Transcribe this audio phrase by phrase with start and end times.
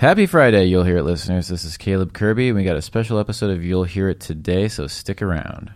[0.00, 1.48] Happy Friday, You'll Hear It listeners.
[1.48, 4.66] This is Caleb Kirby, and we got a special episode of You'll Hear It today,
[4.66, 5.72] so stick around.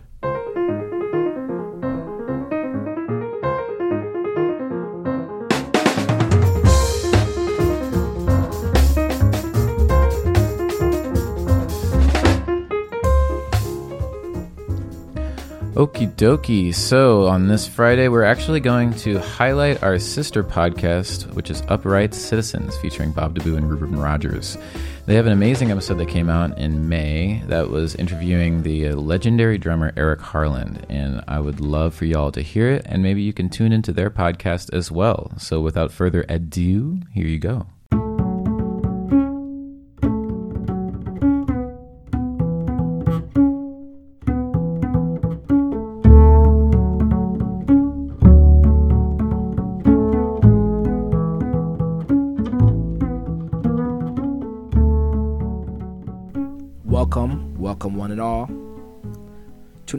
[15.85, 16.73] Okie dokie.
[16.73, 22.15] So, on this Friday, we're actually going to highlight our sister podcast, which is Upright
[22.15, 24.57] Citizens, featuring Bob DeBoo and Ruben Rogers.
[25.05, 29.59] They have an amazing episode that came out in May that was interviewing the legendary
[29.59, 30.83] drummer Eric Harland.
[30.89, 33.93] And I would love for y'all to hear it, and maybe you can tune into
[33.93, 35.33] their podcast as well.
[35.37, 37.67] So, without further ado, here you go.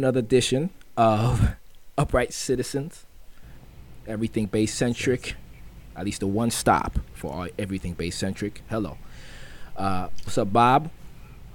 [0.06, 1.56] Another edition of
[1.98, 3.06] Upright Citizens.
[4.06, 5.34] Everything bass centric,
[5.96, 8.62] at least a one stop for everything bass centric.
[8.70, 8.98] Hello,
[9.76, 10.92] uh, what's up, Bob?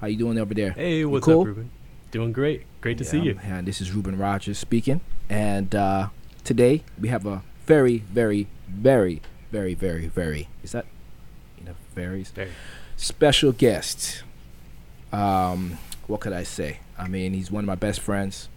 [0.02, 0.72] How you doing over there?
[0.72, 1.44] Hey, what's cool?
[1.44, 1.72] up, Ruben?
[2.12, 2.66] Doing great.
[2.82, 3.40] Great to see you.
[3.42, 5.00] And this is Ruben Rogers speaking.
[5.30, 6.10] And uh,
[6.44, 10.88] today we have a very, very, very, very, very, very is that
[11.58, 12.52] you know varies Very.
[12.98, 14.24] special guest.
[15.14, 15.78] Um,
[16.08, 16.80] what could I say?
[17.02, 18.48] I mean, he's one of my best friends.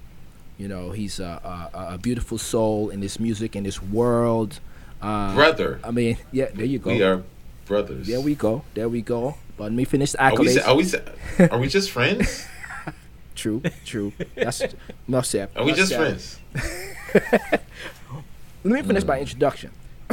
[0.59, 4.61] You know, he's a, a, a beautiful soul in this music, in this world.
[5.01, 5.81] Uh, brother.
[5.83, 6.91] I mean, yeah, there you go.
[6.92, 7.23] We are
[7.67, 8.06] brothers.
[8.06, 8.62] There we go.
[8.75, 9.36] There we go.
[9.56, 10.69] But let me finish the Are we, accolades.
[10.69, 12.47] are we are we just friends?
[13.34, 14.12] True, true.
[14.36, 14.62] That's
[15.08, 15.48] enough said.
[15.56, 15.98] Are we just said.
[15.98, 16.39] friends?
[18.64, 19.08] Let me finish Mm.
[19.08, 19.70] my introduction.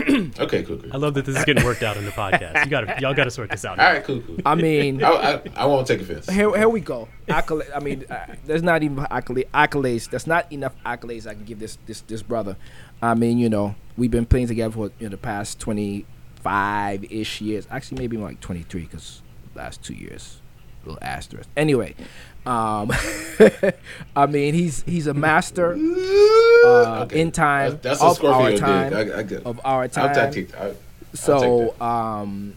[0.40, 0.94] Okay, cool, cool.
[0.94, 2.64] I love that this is getting worked out in the podcast.
[2.66, 3.80] You got y'all got to sort this out.
[3.80, 4.38] All right, cool, cool.
[4.46, 6.30] I mean, I, I, I won't take offense.
[6.30, 7.08] here, here we go.
[7.28, 7.70] Accolade.
[7.76, 10.10] I mean, uh, there's not even accolade, accolades.
[10.10, 12.58] There's not enough accolades I can give this this this brother.
[13.02, 17.42] I mean, you know, we've been playing together for you know, the past 25 ish
[17.42, 17.68] years.
[17.70, 19.22] Actually, maybe like 23 because
[19.56, 20.42] last two years,
[20.86, 21.50] little asterisk.
[21.58, 21.96] Anyway,
[22.46, 22.92] um,
[24.16, 25.74] I mean, he's he's a master
[26.66, 27.22] uh, Okay.
[27.22, 30.32] in time That's, that's of our time I, I of our time.
[30.32, 30.56] take.
[30.60, 30.74] I,
[31.14, 32.54] So, um,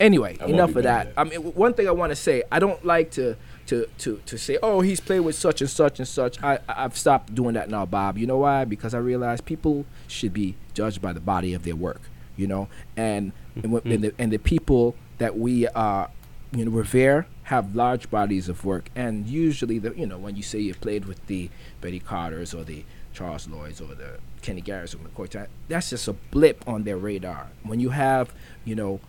[0.00, 1.12] anyway, enough of that.
[1.16, 3.36] I mean, one thing I want to say, I don't like to
[3.66, 6.42] to to to say, oh, he's played with such and such and such.
[6.42, 8.16] I I've stopped doing that now, Bob.
[8.16, 8.64] You know why?
[8.64, 12.00] Because I realize people should be judged by the body of their work.
[12.36, 16.06] You know, and and, and the and the people that we uh
[16.56, 20.42] you know revere have large bodies of work, and usually the you know when you
[20.42, 21.50] say you've played with the
[21.80, 26.08] Betty Carters or the Charles Lloyds or the Kenny Garretts or McCoy, Tyner, that's just
[26.08, 27.48] a blip on their radar.
[27.62, 28.34] When you have
[28.64, 29.00] you know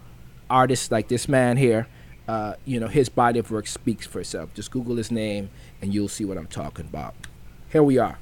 [0.49, 1.87] artists like this man here,
[2.27, 4.53] uh, you know, his body of work speaks for itself.
[4.53, 5.49] Just Google his name
[5.81, 7.15] and you'll see what I'm talking about.
[7.69, 8.17] Here we are,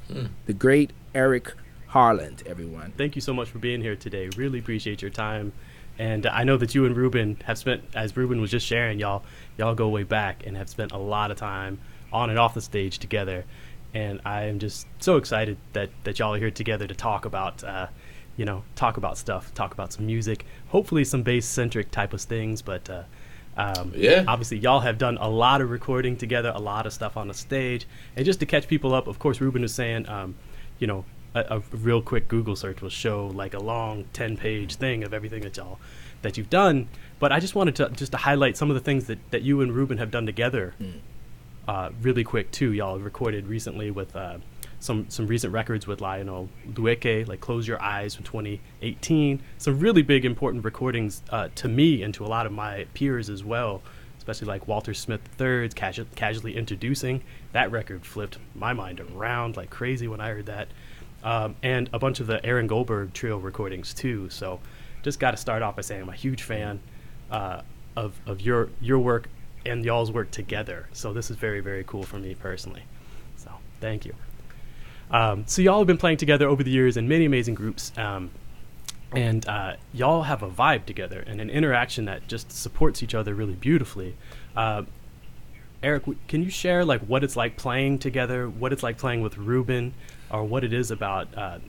[0.48, 1.54] the great Eric
[1.88, 2.94] Harland, everyone.
[2.98, 4.30] Thank you so much for being here today.
[4.36, 5.54] Really appreciate your time.
[5.98, 9.24] And I know that you and Ruben have spent, as Ruben was just sharing, y'all
[9.58, 11.80] y'all go way back and have spent a lot of time
[12.12, 13.46] on and off the stage together.
[13.94, 17.64] And I am just so excited that, that y'all are here together to talk about,
[17.64, 17.88] uh,
[18.36, 22.22] you know, talk about stuff, talk about some music, hopefully some bass centric type of
[22.22, 22.62] things.
[22.62, 23.04] But uh,
[23.56, 24.26] um, Yeah.
[24.28, 27.34] obviously, y'all have done a lot of recording together, a lot of stuff on the
[27.34, 27.88] stage.
[28.18, 30.36] And just to catch people up, of course, Ruben was saying, um,
[30.80, 34.76] you know, a, a real quick Google search will show like a long 10 page
[34.76, 35.80] thing of everything that y'all
[36.22, 36.88] that you've done.
[37.20, 39.62] But I just wanted to just to highlight some of the things that, that you
[39.62, 40.74] and Ruben have done together
[41.68, 42.72] uh, really quick too.
[42.74, 44.38] Y'all recorded recently with uh,
[44.80, 49.42] some some recent records with Lionel Loueke, like "Close Your Eyes" from 2018.
[49.58, 53.30] Some really big important recordings uh, to me and to a lot of my peers
[53.30, 53.82] as well,
[54.18, 59.70] especially like Walter Smith III's Casu- "Casually Introducing." That record flipped my mind around like
[59.70, 60.68] crazy when I heard that,
[61.26, 64.30] um, and a bunch of the Aaron Goldberg trio recordings too.
[64.30, 64.62] So,
[65.02, 66.80] just got to start off by saying I'm a huge fan
[67.30, 67.62] uh,
[67.98, 69.28] of of your your work
[69.66, 70.88] and y'all's work together.
[70.94, 72.84] So this is very very cool for me personally.
[73.36, 73.52] So
[73.82, 74.14] thank you.
[75.12, 78.32] Um, so y'all have been playing together over the years in many amazing groups, um,
[79.12, 83.36] and uh, y'all have a vibe together and an interaction that just supports each other
[83.36, 84.16] really beautifully.
[84.56, 84.84] Uh,
[85.84, 89.38] Eric, can you share like what it's like playing together, what it's like playing with
[89.38, 89.94] Ruben,
[90.36, 91.60] or what it is about uh,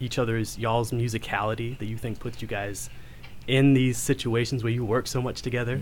[0.00, 2.90] each other's y'all's musicality that you think puts you guys
[3.46, 5.80] in these situations where you work so much together,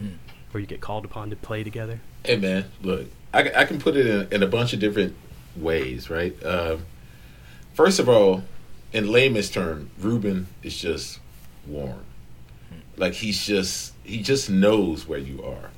[0.51, 2.01] where you get called upon to play together?
[2.25, 5.15] Hey man, look, I, I can put it in, in a bunch of different
[5.57, 6.35] ways, right?
[6.45, 6.85] Um,
[7.75, 8.43] first of all,
[8.93, 11.19] in layman's term, Ruben is just
[11.67, 12.05] warm.
[12.97, 15.71] Like he's just he just knows where you are,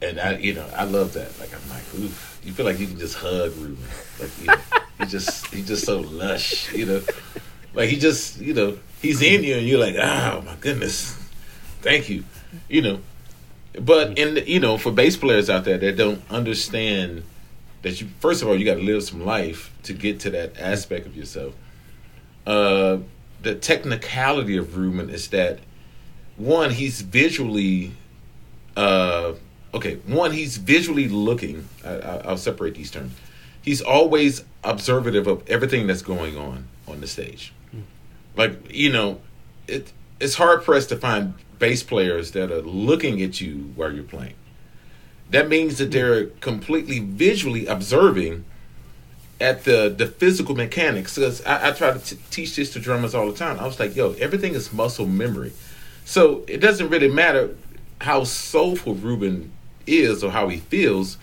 [0.00, 1.38] and I you know I love that.
[1.38, 2.10] Like I'm like, ooh,
[2.42, 3.84] you feel like you can just hug Ruben.
[4.18, 4.56] Like you know,
[4.98, 7.02] he just he's just so lush, you know.
[7.74, 11.12] Like he just you know he's in you, and you're like, oh my goodness,
[11.80, 12.24] thank you,
[12.68, 13.00] you know.
[13.80, 17.24] But in you know for bass players out there that don't understand
[17.82, 20.58] that you first of all you got to live some life to get to that
[20.58, 21.54] aspect of yourself.
[22.46, 22.98] Uh,
[23.42, 25.60] the technicality of Ruben is that
[26.36, 27.92] one he's visually
[28.76, 29.34] uh,
[29.72, 33.12] okay one he's visually looking I, I, i'll separate these terms
[33.64, 37.52] he's always observative of everything that's going on on the stage.
[37.70, 37.80] Hmm.
[38.36, 39.20] Like you know
[39.66, 44.04] it it's hard pressed to find bass players that are looking at you while you're
[44.04, 44.34] playing.
[45.30, 45.90] That means that hmm.
[45.92, 48.44] they're completely visually observing
[49.40, 51.14] at the the physical mechanics.
[51.14, 53.58] Because I, I try to t- teach this to drummers all the time.
[53.58, 55.52] I was like yo everything is muscle memory.
[56.04, 57.56] So it doesn't really matter
[58.02, 59.50] how soulful Ruben
[59.86, 61.16] is or how he feels.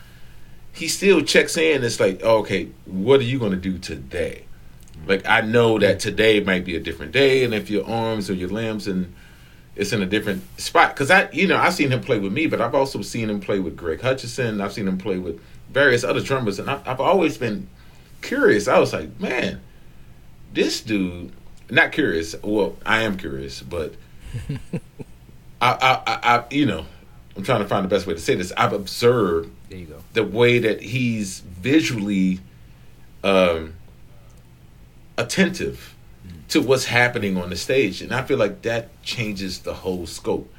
[0.73, 1.83] He still checks in.
[1.83, 4.45] It's like, okay, what are you going to do today?
[5.05, 8.33] Like I know that today might be a different day, and if your arms or
[8.33, 9.13] your limbs and
[9.75, 10.93] it's in a different spot.
[10.93, 13.39] Because I, you know, I've seen him play with me, but I've also seen him
[13.39, 14.61] play with Greg Hutchinson.
[14.61, 17.67] I've seen him play with various other drummers, and I've, I've always been
[18.21, 18.67] curious.
[18.67, 19.61] I was like, man,
[20.53, 21.31] this dude.
[21.69, 22.35] Not curious.
[22.43, 23.93] Well, I am curious, but
[25.61, 26.85] I, I, I, you know,
[27.37, 28.51] I'm trying to find the best way to say this.
[28.57, 30.03] I've observed There you go.
[30.11, 32.41] the way that he's visually
[33.23, 33.75] um,
[35.17, 35.95] attentive
[36.49, 40.53] to what's happening on the stage, and I feel like that changes the whole scope.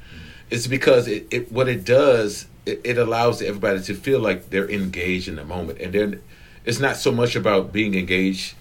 [0.49, 4.67] It's because it, it what it does it, it allows everybody to feel like they're
[4.67, 6.21] engaged in the moment, and then
[6.65, 8.55] it's not so much about being engaged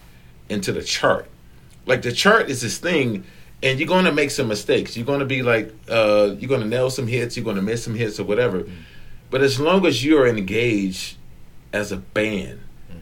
[0.51, 1.31] into the chart.
[1.87, 3.25] Like the chart is this thing,
[3.63, 4.99] and you're going to make some mistakes.
[4.99, 7.63] You're going to be like, uh, you're going to nail some hits, you're going to
[7.63, 8.67] miss some hits or whatever.
[9.33, 11.17] But as long as you're engaged
[11.73, 12.61] as a band,
[12.93, 13.01] mm.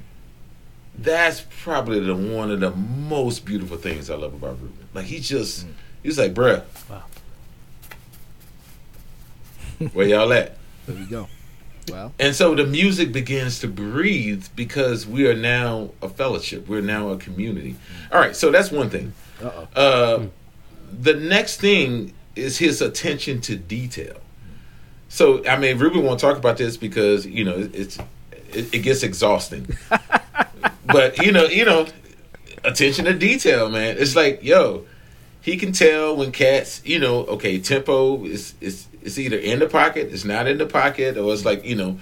[0.97, 4.87] that's probably the one of the most beautiful things I love about Ruben.
[4.95, 5.73] Like he just, mm.
[6.05, 7.03] he's like, bruh, Wow.
[9.93, 10.57] where y'all at?
[10.87, 11.29] There you go.
[11.91, 16.69] Well, And so the music begins to breathe because we are now a fellowship.
[16.69, 17.73] We're now a community.
[17.73, 18.15] Mm.
[18.15, 19.15] All right, so that's one thing.
[19.43, 19.69] uh-oh.
[19.75, 20.27] Uh, hmm.
[21.03, 24.21] the next thing is his attention to detail.
[25.11, 27.99] So I mean, Ruben won't talk about this because you know it's
[28.53, 29.67] it, it gets exhausting.
[30.87, 31.87] but you know, you know,
[32.65, 33.97] attention to detail, man.
[33.99, 34.87] It's like yo,
[35.43, 39.67] he can tell when cats, you know, okay, tempo is is it's either in the
[39.67, 41.99] pocket, it's not in the pocket, or it's like you know,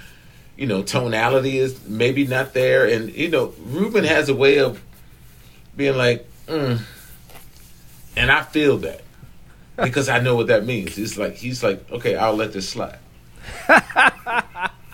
[0.58, 4.82] you know, tonality is maybe not there, and you know, Ruben has a way of
[5.74, 6.28] being like.
[6.46, 6.80] Mm,
[8.16, 9.02] and I feel that
[9.82, 10.98] because I know what that means.
[10.98, 12.98] It's like he's like, okay, I'll let this slide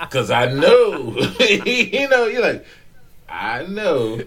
[0.01, 2.65] because I know, you know, you're like,
[3.29, 4.21] I know,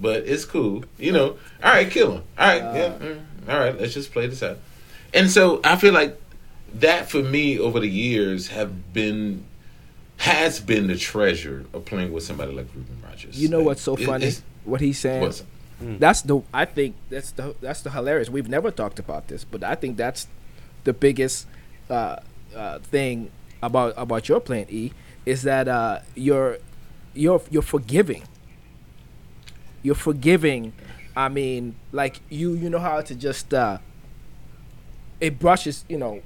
[0.00, 1.36] but it's cool, you know.
[1.62, 2.22] All right, kill him.
[2.38, 4.58] All right, yeah, mm, all right, let's just play this out.
[5.14, 6.20] And so I feel like
[6.74, 9.44] that for me over the years have been
[10.18, 13.40] has been the treasure of playing with somebody like Ruben Rogers.
[13.40, 14.26] You know Like, what's so funny?
[14.26, 15.22] it's- what he's saying.
[15.78, 16.40] What's- That's the.
[16.52, 17.54] I think that's the.
[17.60, 18.30] That's the hilarious.
[18.30, 20.26] We've never talked about this, but I think that's
[20.84, 21.46] the biggest
[21.90, 22.16] uh,
[22.54, 23.30] uh, thing
[23.62, 24.92] about about your plan E
[25.26, 26.58] is that uh, you're
[27.14, 28.22] you're you're forgiving.
[29.82, 30.72] You're forgiving.
[31.16, 33.78] I mean, like you you know how to just uh,
[35.20, 35.84] it brushes.
[35.88, 36.22] You know,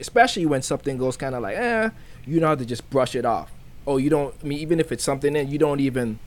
[0.00, 1.90] especially when something goes kind of like eh,
[2.26, 3.52] you know how to just brush it off.
[3.86, 4.34] Oh, you don't.
[4.42, 6.18] I mean, even if it's something that you don't even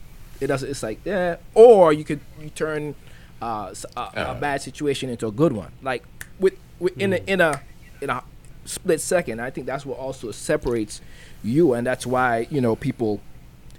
[0.41, 2.95] it doesn't it's like yeah or you could you turn
[3.41, 4.39] uh, s- a, a Uh.
[4.39, 5.71] bad situation into a good one.
[5.83, 6.03] Like
[6.39, 7.61] with, with in a in a
[8.01, 8.23] in a
[8.65, 10.99] split second i think that's what also separates
[11.43, 13.21] you and that's why you know people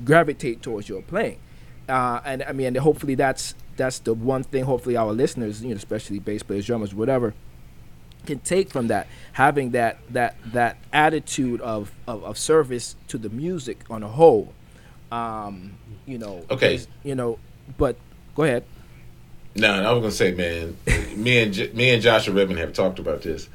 [0.05, 1.39] gravitate towards your playing.
[1.89, 5.71] Uh, and i mean and hopefully that's that's the one thing hopefully our listeners you
[5.71, 7.35] know especially bass players drummers whatever
[8.27, 13.29] can take from that having that that that attitude of, of, of service to the
[13.31, 14.53] music on a whole
[15.13, 15.73] um
[16.07, 16.81] you know Okay.
[17.05, 17.39] you know
[17.77, 17.97] but
[18.35, 18.65] go ahead
[19.57, 20.77] No, I was gonna say, man,
[21.17, 23.49] me and J- me and Joshua Redman have talked about this,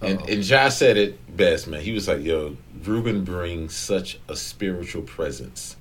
[0.00, 0.26] and Uh-oh.
[0.32, 1.80] and Josh said it best, man.
[1.80, 5.76] He was like, "Yo, Ruben brings such a spiritual presence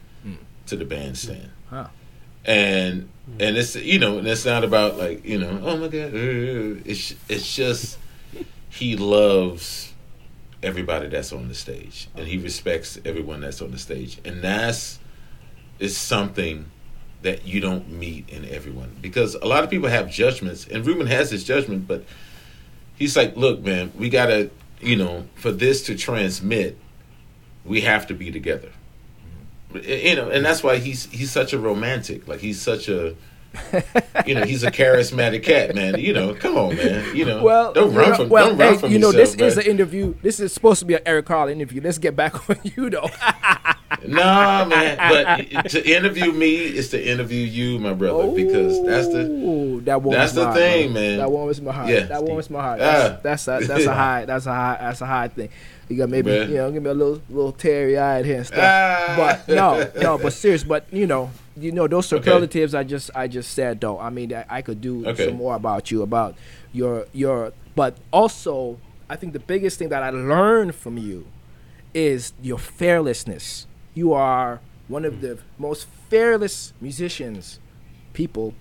[0.68, 1.88] to the bandstand, huh
[2.46, 3.08] and
[3.40, 6.82] and it's you know, and it's not about like you know, oh my god, uh,
[6.86, 8.00] it's it's just
[8.70, 9.91] he loves
[10.64, 15.00] everybody that's on the stage, and he respects everyone that's on the stage, and that's
[15.80, 16.66] is something
[17.24, 21.06] that you don't meet in everyone because a lot of people have judgments and Ruben
[21.08, 22.04] has his judgment but
[23.02, 26.78] he's like, look, man, we gotta, you know, for this to transmit,
[27.66, 28.70] we have to be together.
[29.74, 29.90] Mm-hmm.
[29.90, 32.28] You know, and that's why he's he's such a romantic.
[32.28, 33.16] Like he's such a
[34.26, 36.00] you know, he's a charismatic cat, man.
[36.00, 37.16] You know, come on, man.
[37.16, 39.58] You know, Well, don't run from well, don't run hey, from you know, yourself, this
[39.58, 40.14] is an interview.
[40.22, 41.82] This is supposed to be an Eric Carl interview.
[41.82, 43.10] Let's get back on you, though.
[44.08, 44.98] Nah, man.
[45.52, 50.18] But to interview me is to interview you, my brother, because that's the that warms
[50.18, 51.02] that's the my heart, thing, bro.
[51.02, 51.18] man.
[51.18, 51.90] That warms my heart.
[51.90, 52.06] Yeah.
[52.06, 52.82] that warms my heart.
[52.82, 53.20] Ah.
[53.22, 54.26] That's that's a, that's a high.
[54.26, 54.78] That's a high.
[54.80, 55.50] That's a high thing.
[55.90, 56.50] You got maybe Man.
[56.50, 58.60] you know give me a little little teary eyed here and stuff.
[58.60, 59.14] Ah.
[59.18, 60.18] But no, no.
[60.18, 60.64] But serious.
[60.64, 61.32] But you know,
[61.62, 62.24] you know those Okay.
[62.24, 64.00] superlatives I just I just said though.
[64.00, 65.26] I mean I, I could do Okay.
[65.26, 66.36] some more about you about
[66.74, 67.54] your your.
[67.76, 68.78] But also
[69.10, 71.28] I think the biggest thing that I learned from you
[71.94, 73.68] is your fearlessness.
[73.94, 77.60] You are one of the most fearless musicians,
[78.14, 78.54] people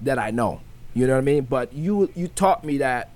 [0.00, 0.60] that I know.
[0.94, 1.44] You know what I mean?
[1.44, 3.10] But you you taught me that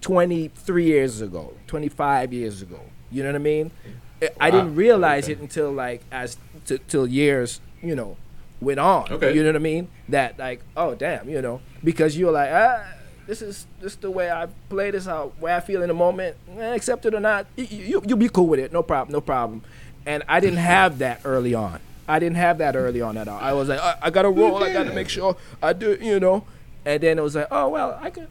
[0.00, 2.80] 23 years ago, 25 years ago.
[3.10, 3.70] You know what I mean?
[3.70, 3.88] Ah,
[4.22, 4.56] I- I Wow.
[4.56, 5.32] didn't realize Okay.
[5.34, 6.36] it until like as
[6.66, 8.16] t- till years, you know,
[8.60, 9.12] went on.
[9.12, 9.34] Okay.
[9.34, 9.88] You know what I mean?
[10.08, 12.84] That like, oh damn, you know, because you're like, ah,
[13.26, 16.36] this is this the way I play this how way I feel in the moment,
[16.56, 19.20] eh, accept it or not, you, you you'll be cool with it, no problem, no
[19.20, 19.62] problem.
[20.06, 21.80] And I didn't have that early on.
[22.08, 23.38] I didn't have that early on at all.
[23.38, 26.44] I was like, I, I gotta roll, I gotta make sure I do, you know.
[26.84, 28.26] And then it was like, oh well, I can,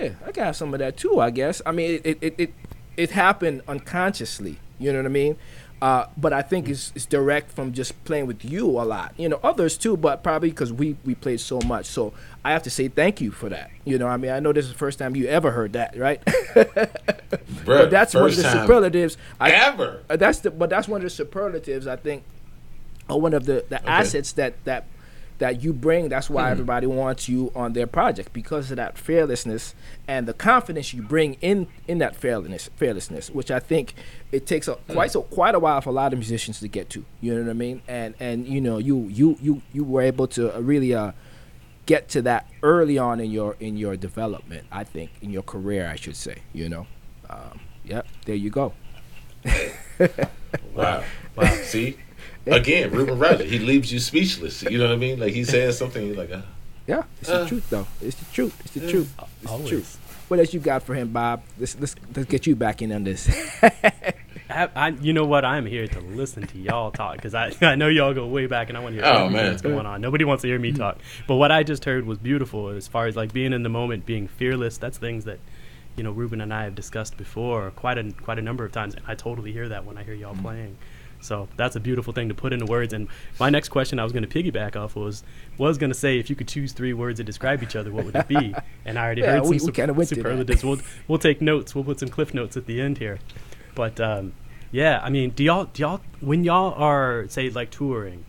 [0.00, 1.62] yeah, I can have some of that too, I guess.
[1.64, 2.54] I mean, it it it,
[2.96, 4.58] it happened unconsciously.
[4.78, 5.36] You know what I mean?
[5.80, 9.14] Uh, but I think it's, it's direct from just playing with you a lot.
[9.16, 11.86] You know, others too, but probably because we we played so much.
[11.86, 12.12] So
[12.44, 13.70] I have to say thank you for that.
[13.84, 15.96] You know, I mean, I know this is the first time you ever heard that,
[15.96, 16.24] right?
[16.24, 16.90] Bruh,
[17.64, 19.16] but that's one of the superlatives.
[19.38, 20.02] I, ever.
[20.10, 22.24] uh, that's the but that's one of the superlatives I think,
[23.08, 24.86] or one of the the assets that that
[25.38, 26.08] that you bring.
[26.08, 29.74] That's why everybody wants you on their project because of that fearlessness
[30.06, 32.70] and the confidence you bring in in that fearlessness.
[32.76, 33.94] Fearlessness, which I think
[34.32, 36.90] it takes a quite so quite a while for a lot of musicians to get
[36.90, 37.04] to.
[37.20, 37.82] You know what I mean?
[37.88, 41.12] And and you know you you you you were able to uh, really uh
[41.86, 44.66] get to that early on in your in your development.
[44.70, 46.42] I think in your career, I should say.
[46.52, 46.86] You know.
[47.30, 48.06] Um, yep.
[48.26, 48.72] There you go.
[50.74, 51.02] Wow.
[51.36, 51.54] Wow.
[51.64, 51.96] See?
[52.54, 54.62] Again, Ruben Roger, he leaves you speechless.
[54.62, 55.18] You know what I mean?
[55.20, 56.42] Like he says something, you're like, uh,
[56.86, 57.86] Yeah, it's Uh, the truth though.
[58.00, 58.60] It's the truth.
[58.64, 58.90] It's the yeah.
[58.90, 59.14] truth.
[59.42, 59.98] It's the truth.
[60.28, 61.42] What else you got for him, Bob?
[61.58, 63.28] Let's let's let's get you back in on this.
[64.50, 65.44] I, I, you know what?
[65.44, 68.70] I'm here to listen to y'all talk because I, I know y'all go way back
[68.70, 69.44] and I want to hear Oh, man.
[69.50, 70.00] that's going on.
[70.00, 70.98] Nobody wants to hear me talk.
[71.26, 74.06] But what I just heard was beautiful as far as like being in the moment,
[74.06, 74.78] being fearless.
[74.78, 75.38] That's things that,
[75.96, 78.94] you know, Ruben and I have discussed before quite a quite a number of times,
[78.94, 80.78] and I totally hear that when I hear y'all playing.
[81.20, 82.92] So that's a beautiful thing to put into words.
[82.92, 83.08] And
[83.40, 85.22] my next question I was going to piggyback off was
[85.56, 88.04] was going to say if you could choose three words to describe each other, what
[88.04, 88.54] would it be?
[88.84, 90.28] And I already Yeah, heard some we- we sup- kinda went through that.
[90.28, 90.64] superlatives.
[90.64, 91.74] We'll we'll take notes.
[91.74, 93.18] We'll put some cliff notes at the end here.
[93.74, 94.32] But um,
[94.70, 98.24] yeah, I mean, do y'all do y'all when y'all are say like touring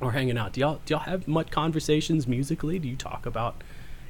[0.00, 2.78] or hanging out, do y'all do y'all have much conversations musically?
[2.78, 3.62] Do you talk about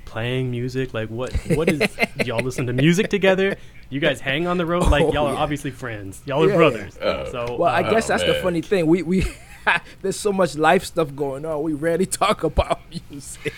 [0.08, 0.92] playing music?
[0.94, 1.80] Like what what is
[2.24, 3.56] y'all listen to music together?
[3.90, 5.38] You guys hang on the road like Oh, y'all are yeah.
[5.40, 6.20] obviously friends.
[6.26, 6.98] Y'all are Yeah, brothers.
[7.00, 7.30] Oh.
[7.30, 8.86] So well, I uh, guess that's the funny thing.
[8.86, 9.24] We we
[10.02, 11.62] there's so much life stuff going on.
[11.62, 13.52] We rarely talk about music.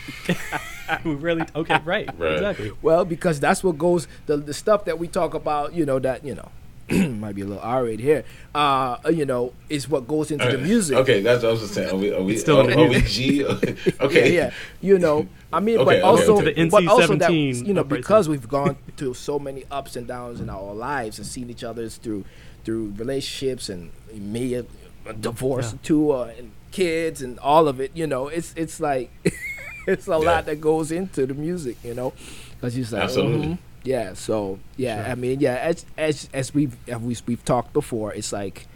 [1.05, 2.33] we really okay, right, Right.
[2.35, 2.73] exactly.
[2.83, 5.73] Well, because that's what goes the the stuff that we talk about.
[5.75, 6.49] You know that you know.
[7.21, 8.25] might be a little R rated here.
[8.55, 10.97] Uh, you know, is what goes into the music.
[10.99, 11.91] Okay, that's what I was just saying.
[11.91, 13.09] Are we, are we, still are, in the are we music.
[13.09, 13.45] G?
[14.01, 14.35] okay.
[14.35, 14.51] yeah.
[14.81, 16.65] You know, I mean, Okay, but okay, also, okay.
[16.69, 20.51] But also that you know, because we've gone through so many ups and downs in
[20.51, 22.25] our lives and seen each other's through
[22.65, 24.67] through relationships and me a,
[25.07, 25.79] a divorce Yeah.
[25.83, 27.91] too, uh, and kids and all of it.
[27.95, 29.11] You know, it's it's like
[29.87, 30.17] it's a Yeah.
[30.17, 31.77] lot that goes into the music.
[31.85, 32.13] You know,
[32.57, 33.47] because you're just like, Absolutely.
[33.47, 33.59] mhm.
[33.85, 34.15] Yeah.
[34.15, 35.13] So yeah, Sure.
[35.13, 38.67] I mean, yeah, as as as we've as we, we've talked before, it's like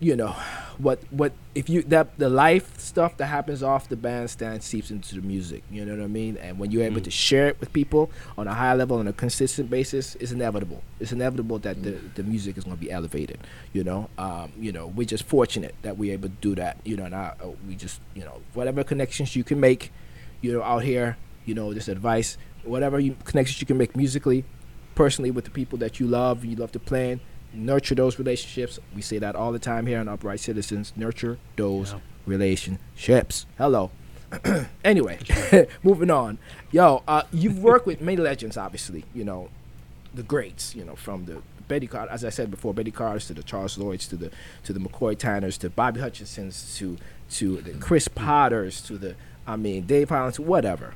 [0.00, 0.34] you know
[0.76, 5.14] what what if you that the life stuff that happens off the bandstand seeps into
[5.14, 7.04] the music you know what i mean and when you're able Mm.
[7.04, 10.82] to share it with people on a high level on a consistent basis it's inevitable
[10.98, 13.38] it's inevitable that the, the music is going to be elevated
[13.72, 16.96] you know um, you know we're just fortunate that we're able to do that you
[16.96, 19.92] know and I, uh, we just you know whatever connections you can make
[20.42, 21.16] you know out here
[21.46, 24.44] you know this advice whatever you, connections you can make musically
[24.94, 27.20] personally with the people that you love you love to play in
[27.52, 28.78] nurture those relationships.
[28.94, 31.98] We say that all the time here on upright citizens nurture those Yeah.
[32.26, 33.46] relationships.
[33.58, 33.90] Hello.
[34.84, 35.18] Anyway
[35.82, 36.38] moving on.
[36.72, 39.48] Yo uh, you've worked with many legends obviously you know
[40.12, 43.32] the greats you know from the Betty Carter, as I said before, Betty Carter's to
[43.32, 44.30] the Charles Lloyds to the
[44.64, 46.98] to the McCoy Tyners to Bobby Hutcherson's to
[47.30, 49.14] to the Chris Potters to the
[49.46, 50.94] I mean Dave Hollands whatever.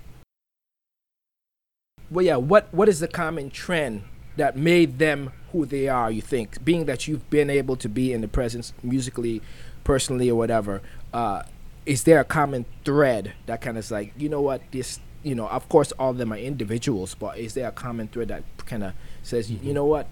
[2.11, 4.03] Well, yeah, what what is the common trend
[4.37, 6.11] that made them who they are?
[6.11, 9.43] You think, being that you've been able to be in the presence musically,
[9.85, 10.81] personally, or whatever,
[11.13, 11.43] uh,
[11.87, 15.35] is there a common thread that kind of is like, you know what, this, you
[15.35, 18.45] know, of course, all of them are individuals, but is there a common thread that
[18.67, 20.07] kind of says, you know what,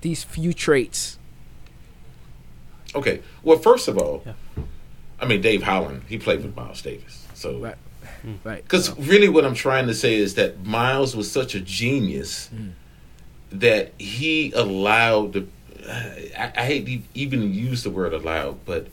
[0.00, 1.18] these few traits?
[2.94, 3.22] Okay.
[3.42, 4.32] Well, first of all, Yeah.
[5.20, 7.76] I mean Dave Holland, he played with Miles Davis, so Right,
[8.24, 8.38] Mm.
[8.44, 8.62] right.
[8.62, 12.72] Because really, what I'm trying to say is that Miles was such a genius mm.
[13.50, 15.46] that he allowed the.
[16.38, 18.86] I, I hate to even use the word allowed, but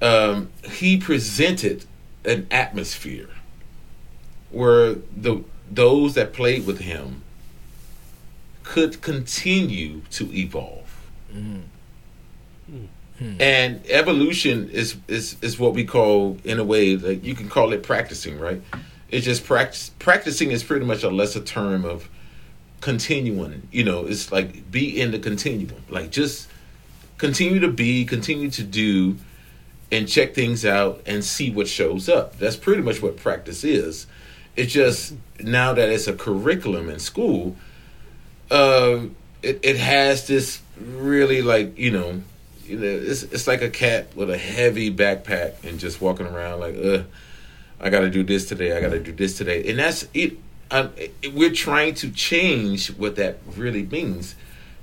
[0.00, 1.84] um, he presented
[2.24, 3.28] an atmosphere
[4.50, 7.22] where the those that played with him
[8.62, 11.08] could continue to evolve.
[11.32, 11.62] Mm.
[13.20, 17.72] And evolution is, is is what we call, in a way, like you can call
[17.72, 18.62] it practicing, right?
[19.10, 19.90] It's just practice.
[19.98, 22.08] Practicing is pretty much a lesser term of
[22.80, 23.68] continuing.
[23.70, 25.82] You know, it's like be in the continuum.
[25.90, 26.48] Like just
[27.18, 29.16] continue to be, continue to do,
[29.92, 32.38] and check things out and see what shows up.
[32.38, 34.06] That's pretty much what practice is.
[34.56, 37.56] It's just now that it's a curriculum in school,
[38.50, 39.00] uh,
[39.42, 42.22] it it has this really like you know,
[42.70, 46.60] you know, it's it's like a cat with a heavy backpack and just walking around
[46.60, 47.02] like, uh,
[47.80, 48.76] I got to do this today.
[48.76, 50.36] I got to do this today, and that's it.
[50.70, 54.36] Um, it- we're trying to change what that really means,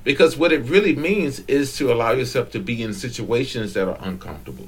[0.03, 3.97] because what it really means is to allow yourself to be in situations that are
[4.01, 4.67] uncomfortable,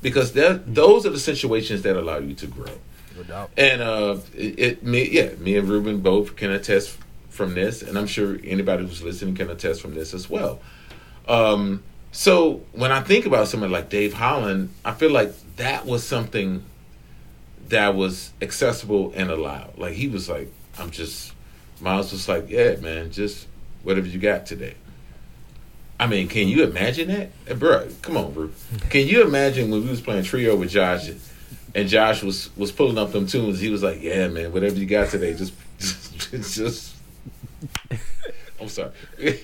[0.00, 2.72] because that those are the situations that allow you to grow.
[3.16, 3.50] No doubt.
[3.56, 6.96] And uh, it, it me yeah, me and Ruben both can attest
[7.30, 10.60] from this, and I'm sure anybody who's listening can attest from this as well.
[11.26, 11.82] Um,
[12.12, 16.64] so when I think about someone like Dave Holland, I feel like that was something
[17.68, 19.78] that was accessible and allowed.
[19.78, 21.32] Like he was like, I'm just
[21.80, 23.46] Miles was like, yeah, man, just
[23.82, 24.74] whatever you got today.
[25.98, 27.88] I mean, can you imagine that, bro?
[28.02, 28.50] Come on, bro.
[28.88, 31.10] Can you imagine when we was playing trio with Josh,
[31.74, 33.60] and Josh was was pulling up them tunes?
[33.60, 36.96] He was like, "Yeah, man, whatever you got today, just, just, just."
[38.60, 38.92] I'm sorry.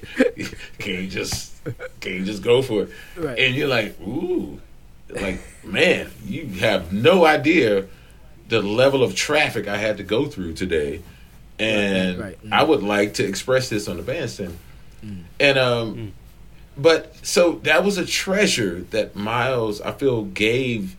[0.78, 1.55] can you just
[2.00, 2.90] can you just go for it?
[3.16, 3.38] Right.
[3.38, 4.60] And you're like, ooh,
[5.08, 7.86] like man, you have no idea
[8.48, 11.02] the level of traffic I had to go through today,
[11.58, 12.52] and Right, right.
[12.52, 14.56] I would like to express this on the bandstand.
[15.38, 16.12] And um,
[16.76, 20.96] but so that was a treasure that Miles I feel gave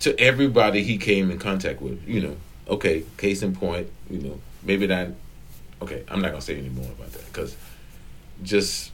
[0.00, 2.06] to everybody he came in contact with.
[2.06, 2.36] You know,
[2.68, 5.08] okay, case in point, you know, maybe not.
[5.82, 7.56] Okay, I'm not gonna say any more about that because
[8.42, 8.90] just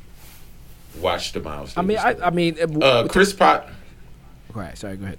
[0.99, 1.77] watch the Miles.
[1.77, 2.17] I mean, I.
[2.23, 3.69] I mean, uh, uh, Chris Pot.
[4.55, 4.77] Right.
[4.77, 4.97] Sorry.
[4.97, 5.19] Go ahead.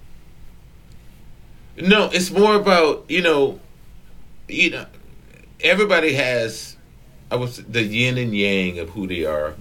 [1.80, 3.60] No, it's more about you know,
[4.48, 4.86] you know,
[5.62, 6.76] everybody has,
[7.32, 9.56] I was the yin and yang of who they are,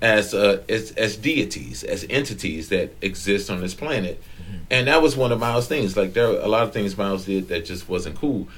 [0.00, 4.22] as uh, as as deities, as entities that exist on this planet,
[4.70, 5.96] and that was one of Miles' things.
[5.96, 8.48] Like there are a lot of things Miles did that just wasn't cool,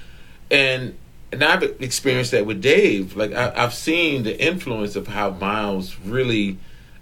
[0.51, 0.97] and
[1.33, 3.17] and I've experienced that with Dave.
[3.17, 6.59] Like I, I've seen the influence of how Miles really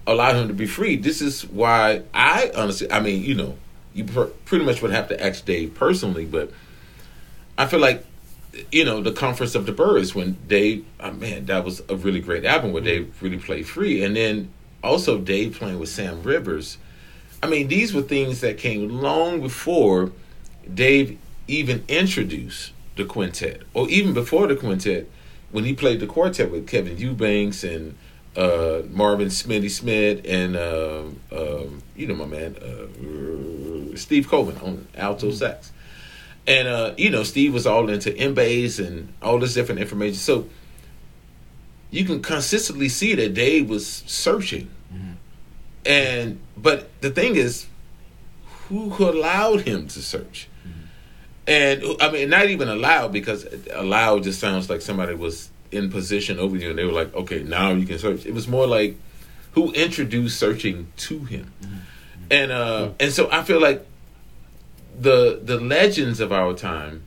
[0.07, 0.95] allowed him to be free.
[0.95, 3.57] This is why I honestly, I mean, you know,
[3.93, 6.51] you pr- pretty much would have to ask Dave personally, but
[7.57, 8.05] I feel like,
[8.71, 12.19] you know, the Conference of the Birds when Dave, oh man, that was a really
[12.19, 13.25] great album where Dave mm-hmm.
[13.25, 14.49] really played free, and then
[14.83, 16.77] also Dave playing with Sam Rivers.
[17.41, 20.11] I mean, these were things that came long before
[20.73, 25.09] Dave even introduced the quintet, or even before the quintet,
[25.51, 27.95] when he played the quartet with Kevin Eubanks and
[28.35, 34.87] uh, Marvin Smitty Smith and um um, you know my man uh, Steve Coleman on
[34.95, 35.71] alto sax,
[36.47, 40.15] and uh, you know Steve was all into M-Base and all this different information.
[40.15, 40.49] So
[41.91, 44.69] you can consistently see that Dave was searching,
[45.85, 47.67] and but the thing is,
[48.67, 50.49] who allowed him to search?
[51.47, 56.39] And I mean, not even allowed because allowed just sounds like somebody was in position
[56.39, 58.25] over you and they were like, okay, now you can search.
[58.25, 58.97] It was more like
[59.53, 61.51] who introduced searching to him.
[62.31, 63.85] And uh and so I feel like
[64.99, 67.03] the the legends of our time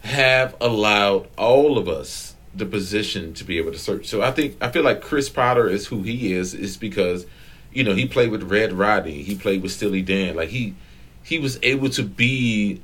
[0.00, 4.06] have allowed all of us the position to be able to search.
[4.06, 7.26] So I think I feel like Chris Potter is who he is is because
[7.72, 10.34] you know, he played with Red Rodney, he played with Steely Dan.
[10.36, 10.74] Like he
[11.22, 12.80] he was able to be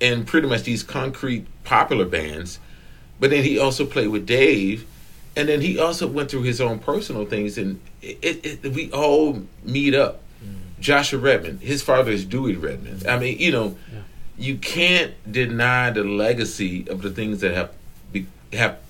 [0.00, 2.58] in pretty much these concrete popular bands,
[3.22, 4.84] but then he also played with Dave,
[5.36, 8.90] and then he also went through his own personal things, and it, it, it we
[8.90, 10.22] all meet up.
[10.44, 10.80] Mm-hmm.
[10.80, 13.08] Joshua Redman, his father is Dewey Redman.
[13.08, 13.78] I mean, you know,
[14.36, 17.70] you can't deny the legacy of the things that have
[18.10, 18.80] be, have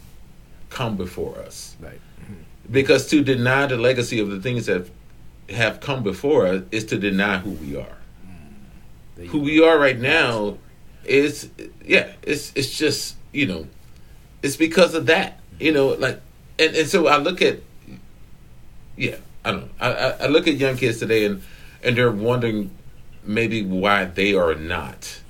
[0.70, 1.76] come before us.
[1.78, 2.00] Right.
[2.22, 2.72] Mm-hmm.
[2.72, 4.88] Because to deny the legacy of the things that
[5.50, 7.98] have come before us is to deny who we are.
[8.26, 9.24] Mm-hmm.
[9.24, 10.56] You Who we are right now
[11.04, 11.50] is
[11.84, 13.66] yeah, it's it's just, you know,
[14.42, 15.38] it's because of that.
[15.58, 16.20] You know, like
[16.58, 17.60] and, and so I look at
[18.96, 19.68] yeah, I don't know.
[19.80, 21.42] I, I, I look at young kids today and
[21.82, 22.70] and they're wondering
[23.24, 25.20] maybe why they are not.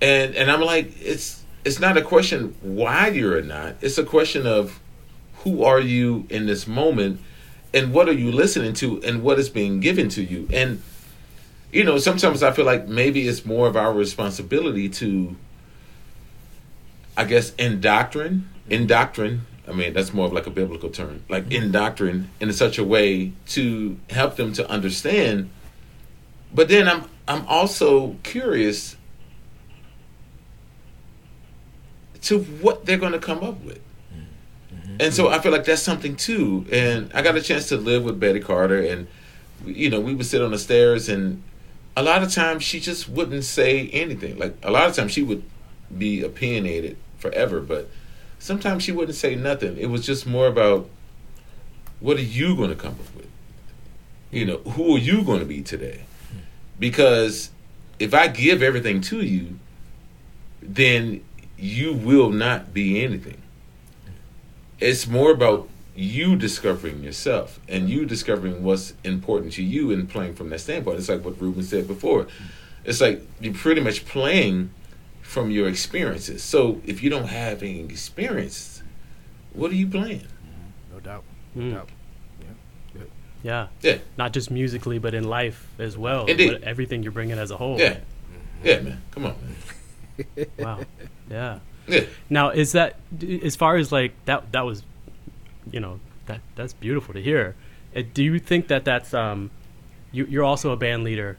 [0.00, 3.76] And and I'm like, it's it's not a question why you're not.
[3.82, 4.80] It's a question of
[5.44, 7.20] who are you in this moment
[7.72, 10.48] and what are you listening to and what is being given to you.
[10.52, 10.82] And
[11.72, 15.36] you know, sometimes I feel like maybe it's more of our responsibility to
[17.16, 21.24] I guess in doctrine, in doctrine, I mean, that's more of like a biblical term,
[21.28, 25.50] like in doctrine in such a way to help them to understand.
[26.52, 28.96] But then I'm I'm also curious
[32.22, 33.80] to what they're going to come up with.
[34.74, 34.96] Mm-hmm.
[35.00, 36.66] And so I feel like that's something too.
[36.72, 39.06] And I got a chance to live with Betty Carter, and
[39.64, 41.42] you know, we would sit on the stairs, and
[41.96, 44.38] a lot of times she just wouldn't say anything.
[44.38, 45.42] Like a lot of times she would
[45.96, 47.88] be opinionated forever, but
[48.38, 49.76] sometimes she wouldn't say nothing.
[49.76, 50.88] It was just more about
[52.00, 53.28] what are you going to come up with?
[54.30, 56.04] You know, who are you going to be today?
[56.78, 57.50] Because
[57.98, 59.58] if I give everything to you,
[60.62, 61.22] then
[61.58, 63.40] you will not be anything.
[64.78, 70.34] It's more about you discovering yourself and you discovering what's important to you and playing
[70.34, 70.98] from that standpoint.
[70.98, 72.28] It's like what Ruben said before.
[72.84, 74.70] It's like you're pretty much playing
[75.30, 76.42] from your experiences.
[76.42, 78.82] So if you don't have any experience,
[79.52, 80.26] what are you playing?
[80.92, 81.22] No doubt.
[81.56, 81.70] Mm.
[81.70, 81.88] No doubt.
[83.42, 83.68] Yeah.
[83.80, 83.98] Yeah.
[84.18, 86.26] Not just musically, but in life as well.
[86.26, 86.52] Indeed.
[86.54, 87.78] What- everything you're bringing as a whole.
[87.78, 87.98] Yeah.
[88.64, 89.02] Yeah, man.
[89.12, 90.46] Come on, man.
[90.58, 90.80] Wow.
[91.30, 91.60] Yeah.
[91.86, 92.00] Yeah.
[92.28, 92.96] Now, is that
[93.42, 94.50] as far as like that?
[94.52, 94.82] That was,
[95.70, 97.54] you know, that that's beautiful to hear.
[97.96, 99.50] Uh, do you think that that's um,
[100.12, 101.38] you, you're also a band leader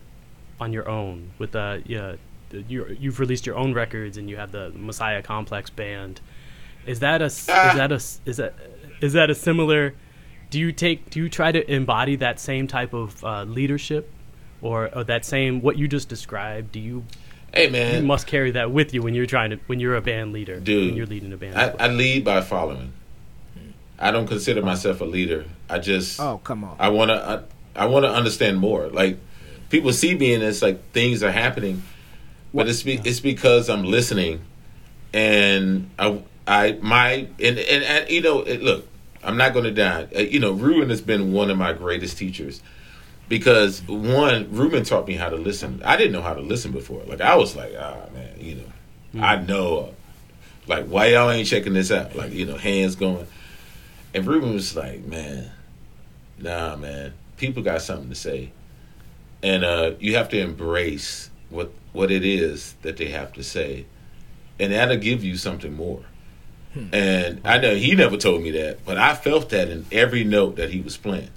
[0.60, 2.17] on your own with uh, yeah, the-
[2.54, 6.22] you you've released your own records and you have the Messiah Complex band.
[6.86, 7.70] Is that a s- Ah.
[7.72, 8.54] is that a s- is that
[9.02, 9.94] is that a similar?
[10.50, 14.12] Do you take do you try to embody that same type of uh, leadership,
[14.62, 16.72] or, or that same what you just described?
[16.74, 17.04] Do you
[17.54, 20.32] Hey, you must carry that with you when you're trying to when you're a band
[20.34, 22.94] leader Dude, when you're leading a band I, I lead by following.
[24.00, 25.46] I don't consider myself a leader.
[25.70, 26.76] I just Oh, come on.
[26.80, 28.88] I want to I, I want to understand more.
[28.88, 29.20] Like
[29.70, 31.84] people see me and it's like things are happening,
[32.54, 34.42] but it's be, it's because I'm listening,
[35.14, 38.88] and I I my and and, and you know it, look
[39.24, 40.08] I'm not going to die.
[40.16, 42.62] Uh, you know Ruben has been one of my greatest teachers
[43.30, 45.82] because one Ruben taught me how to listen.
[45.86, 47.04] I didn't know how to listen before.
[47.06, 49.94] Like I was like ah man you know I know
[50.68, 53.28] like why y'all ain't checking this out like you know hands going,
[54.14, 55.52] and Ruben was like man
[56.38, 58.52] nah man people got something to say
[59.44, 63.86] and uh you have to embrace what what it is that they have to say
[64.60, 66.01] and that'll give you something more
[66.93, 70.56] and i know he never told me that but i felt that in every note
[70.56, 71.30] that he was playing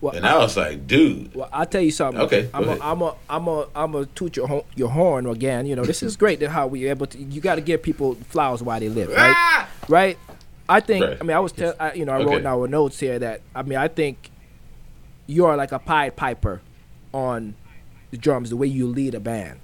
[0.00, 2.20] Well, and i was like dude Well, I'll tell you something.
[2.22, 2.78] Okay, I'm a.
[2.80, 5.66] I'm a, I'm a, I'm a toot your horn, your horn again.
[5.66, 7.18] You know, this is great that how we able to.
[7.18, 9.34] You got to give people flowers while they live, right?
[9.36, 9.68] Ah!
[9.88, 10.16] Right.
[10.68, 11.04] I think.
[11.04, 11.18] Right.
[11.20, 12.24] I mean, I was, tell, I, you know, I Okay.
[12.26, 14.30] wrote in our notes here that I mean, I think
[15.26, 16.60] you are like a Pied Piper
[17.12, 17.54] on
[18.12, 19.58] the drums, the way you lead a band.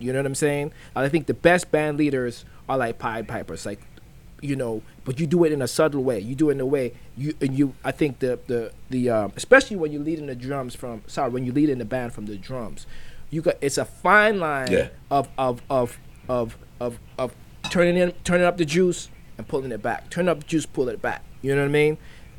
[0.00, 0.72] You know what I'm saying?
[0.96, 3.80] I think the best band leaders are like Pied Pipers, like
[4.42, 6.18] you know, but you do it in a subtle way.
[6.18, 7.74] You do it in a way you and you.
[7.84, 11.44] I think the the the um, especially when you're leading the drums from sorry when
[11.44, 12.86] you lead in the band from the drums,
[13.28, 14.88] you got it's a fine line Yeah.
[15.10, 17.34] of of of of of of
[17.70, 20.08] turning in turning up the juice and pulling it back.
[20.08, 21.22] Turn up the juice, pull it back.
[21.42, 21.98] You know what I mean?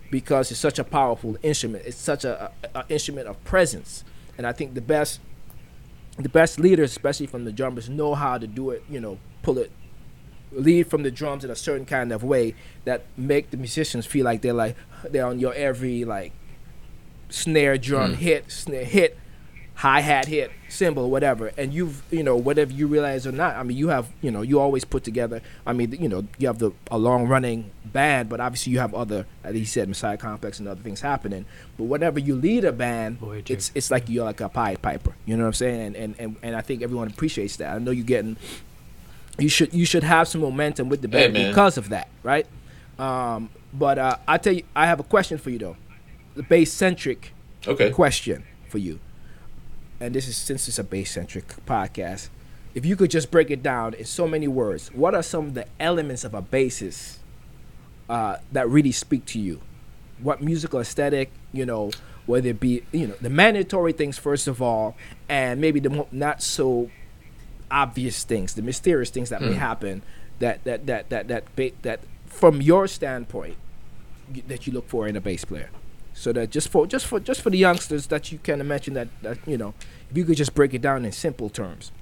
[0.10, 1.86] Because it's such a powerful instrument.
[1.86, 4.04] It's such a, a, a instrument of presence,
[4.38, 5.20] and I think the best
[6.18, 8.84] the best leaders, especially from the drummers, know how to do it.
[8.90, 9.72] You know, pull it,
[10.52, 14.26] lead from the drums in a certain kind of way that make the musicians feel
[14.26, 14.76] like they're like
[15.10, 16.34] they're on your every like
[17.30, 18.16] snare drum Mm.
[18.18, 19.18] hit, snare hit,
[19.76, 21.52] hi hat hit, cymbal, whatever.
[21.58, 23.56] And you've you know whatever you realize or not.
[23.56, 25.42] I mean, you have you know you always put together.
[25.66, 28.94] I mean, you know you have the a long running band, but obviously you have
[28.94, 31.46] other, as he said, Messiah Complex and other things happening.
[31.78, 33.54] But whenever you lead a band, Voyager.
[33.54, 35.14] it's it's like you're like a Pied Piper.
[35.26, 35.82] You know what I'm saying?
[35.82, 37.74] And and and, and I think everyone appreciates that.
[37.74, 38.38] I know you're getting.
[39.40, 41.50] You should you should have some momentum with the band man.
[41.50, 42.46] because of that, right?
[43.00, 45.78] Um, but uh, I tell you, I have a question for you though,
[46.36, 47.34] the bass centric
[47.68, 49.00] okay question for you.
[50.02, 52.30] And this is since it's a bass centric podcast.
[52.74, 55.54] if you could just break it down in so many words, what are some of
[55.54, 57.18] the elements of a bassist
[58.10, 59.62] uh, that really speak to you?
[60.20, 61.92] What musical aesthetic, you know,
[62.26, 64.96] whether it be, you know, the mandatory things first of all,
[65.30, 66.90] and maybe the not so
[67.70, 70.02] obvious things, the mysterious things that may happen,
[70.40, 73.58] that that that that that ba- that from your standpoint
[74.48, 75.70] that you look for in a bass player.
[76.14, 79.08] So that just for just for just for the youngsters that you can imagine that
[79.22, 79.74] that you know,
[80.10, 81.92] if you could just break it down in simple terms.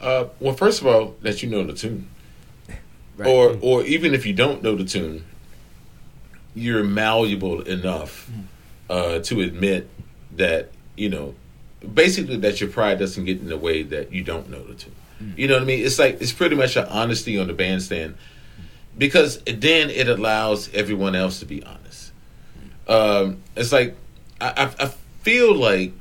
[0.00, 2.08] Uh, well, first of all, that you know the tune,
[3.16, 3.28] Right.
[3.28, 5.24] or or even if you don't know the tune,
[6.54, 8.30] you're malleable enough
[8.88, 9.90] uh, to admit
[10.36, 11.34] that you know,
[11.94, 14.94] basically that your pride doesn't get in the way that you don't know the tune.
[15.36, 15.84] You know what I mean?
[15.84, 18.14] It's like it's pretty much an honesty on the bandstand
[18.98, 22.12] because then it allows everyone else to be honest.
[22.88, 23.96] Um, it's like
[24.40, 24.88] I, I, I
[25.22, 25.92] feel like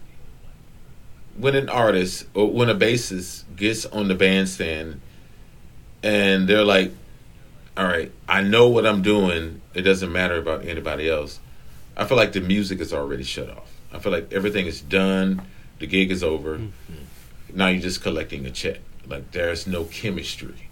[1.37, 4.99] when an artist or when a bassist gets on the bandstand
[6.03, 6.91] and they're like,
[7.77, 9.61] "All right, I know what I'm doing.
[9.73, 11.39] It doesn't matter about anybody else."
[11.95, 13.71] I feel like the music is already shut off.
[13.91, 15.41] I feel like everything is done.
[15.79, 16.59] The gig is over.
[17.53, 18.79] Now you're just collecting a check.
[19.07, 20.69] Like there's no chemistry.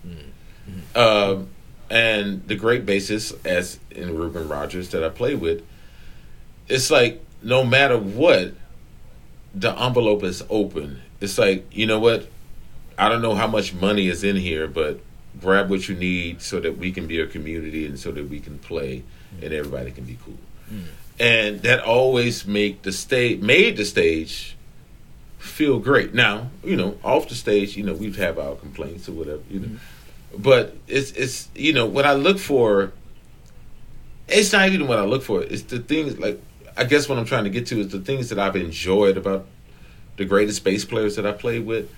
[0.96, 1.50] Um,
[1.90, 5.64] and the great bassists, as in Ruben Rogers that I play with,
[6.68, 8.54] it's like no matter what,
[9.54, 11.02] the envelope is open.
[11.22, 12.28] It's like you know what,
[12.98, 15.00] I don't know how much money is in here, but
[15.40, 18.40] grab what you need so that we can be a community and so that we
[18.40, 19.04] can play
[19.42, 20.38] and everybody can be cool.
[20.70, 20.82] Hmm.
[21.20, 24.56] And that always make the stage made the stage
[25.38, 26.14] feel great.
[26.14, 29.60] Now, you know, off the stage, you know, we'd have our complaints or whatever, you
[29.60, 29.68] know.
[29.68, 29.78] Hmm.
[30.38, 32.92] But it's it's you know, what I look for
[34.28, 35.44] it's not even what I look for.
[35.44, 36.42] It's the things like
[36.78, 39.48] I guess what I'm trying to get to is the things that I've enjoyed about
[40.18, 41.90] the greatest bass players that I played with.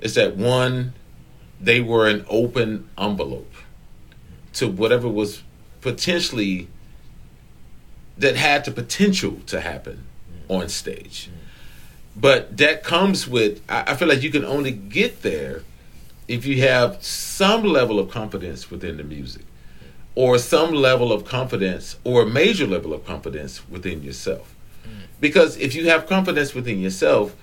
[0.00, 0.92] Is that one,
[1.60, 3.52] they were an open envelope
[4.54, 5.42] to whatever was
[5.80, 6.68] potentially
[8.18, 10.06] that had the potential to happen
[10.48, 10.60] mm.
[10.60, 11.30] on stage.
[12.14, 15.62] But that comes with I, I feel like you can only get there
[16.28, 19.44] if you have some level of confidence within the music
[20.14, 24.54] or some level of confidence or a major level of confidence within yourself.
[24.84, 25.06] Mm.
[25.20, 27.36] Because if you have confidence within yourself,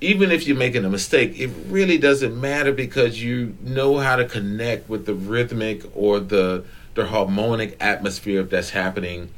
[0.00, 4.24] even if you're making a mistake, it really doesn't matter because you know how to
[4.24, 9.28] connect with the rhythmic or the the harmonic atmosphere that's happening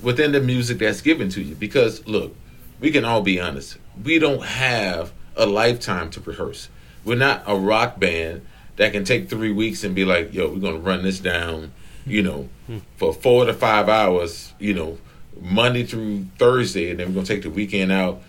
[0.00, 1.54] within the music that's given to you.
[1.54, 2.34] Because look,
[2.78, 3.76] we can all be honest.
[4.02, 6.68] We don't have a lifetime to rehearse.
[7.04, 8.42] We're not a rock band
[8.76, 11.72] that can take three weeks and be like, yo, we're gonna run this down,
[12.06, 12.48] you know,
[12.96, 14.98] for four to five hours, you know,
[15.40, 18.22] Monday through Thursday, and then we're gonna take the weekend out.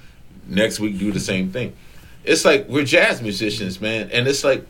[0.48, 1.76] Next week, do the same thing.
[2.24, 4.66] It's like we're jazz musicians, man, and it's like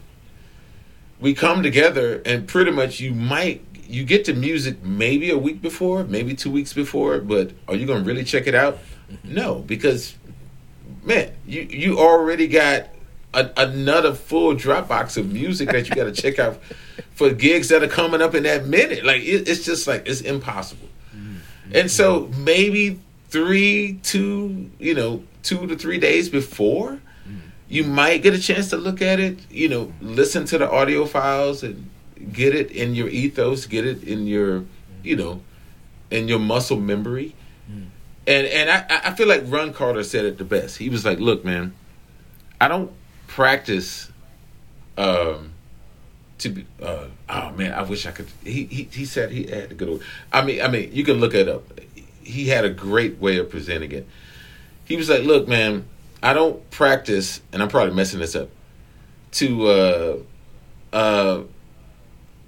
[1.20, 5.62] we come together and pretty much you might you get to music maybe a week
[5.62, 8.80] before, maybe two weeks before, but are you gonna really check it out?
[9.24, 10.16] No, because
[11.04, 12.88] man, you you already got
[13.34, 16.60] a, another full Dropbox of music that you got to check out
[17.14, 19.06] for gigs that are coming up in that minute.
[19.06, 20.88] Like it, it's just like it's impossible.
[21.16, 21.76] Mm-hmm.
[21.76, 26.92] And so maybe three, two, you know, two to three days before,
[27.28, 27.40] mm-hmm.
[27.70, 29.40] you might get a chance to look at it.
[29.50, 31.90] You know, listen to the audio files and
[32.34, 34.66] get it in your ethos, get it in your,
[35.04, 35.42] you know,
[36.10, 37.36] in your muscle memory.
[37.72, 37.84] Mm-hmm.
[38.28, 40.78] And and I, I feel like Ron Carter said it the best.
[40.78, 41.74] He was like, "Look, man,
[42.60, 42.92] I don't
[43.32, 44.12] practice
[44.98, 45.54] um
[46.38, 49.70] to be uh oh man i wish i could he he, he said he had
[49.70, 51.64] to go to i mean i mean you can look it up.
[52.24, 54.08] He had a great way of presenting it.
[54.84, 55.86] He was like look man
[56.22, 58.50] i don't practice and i'm probably messing this up
[59.32, 60.18] to uh
[60.92, 61.44] uh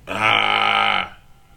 [0.10, 0.83] ah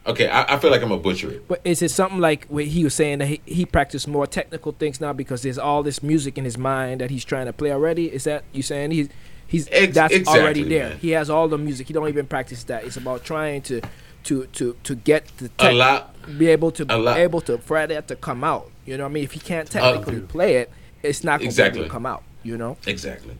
[0.07, 2.65] okay i, I feel like i'm a butcher it But is it something like what
[2.67, 6.03] he was saying that he, he practiced more technical things now because there's all this
[6.03, 8.07] music in his mind that he's trying to play already?
[8.13, 9.09] Is that you saying he's
[9.47, 10.89] he's Ex- that's exactly, already there?
[10.91, 10.99] man.
[10.99, 11.87] He has all the music.
[11.89, 12.85] He don't even practice that.
[12.85, 13.81] It's about trying to
[14.25, 17.87] to to to get the a lot be able to a lot- able to for
[17.87, 18.71] that to come out.
[18.85, 19.25] You know what I mean?
[19.25, 20.71] If he can't uh, technically play it,
[21.03, 21.83] it's not going Exactly.
[21.85, 22.23] to come out.
[22.43, 22.77] You know?
[22.87, 23.37] Exactly.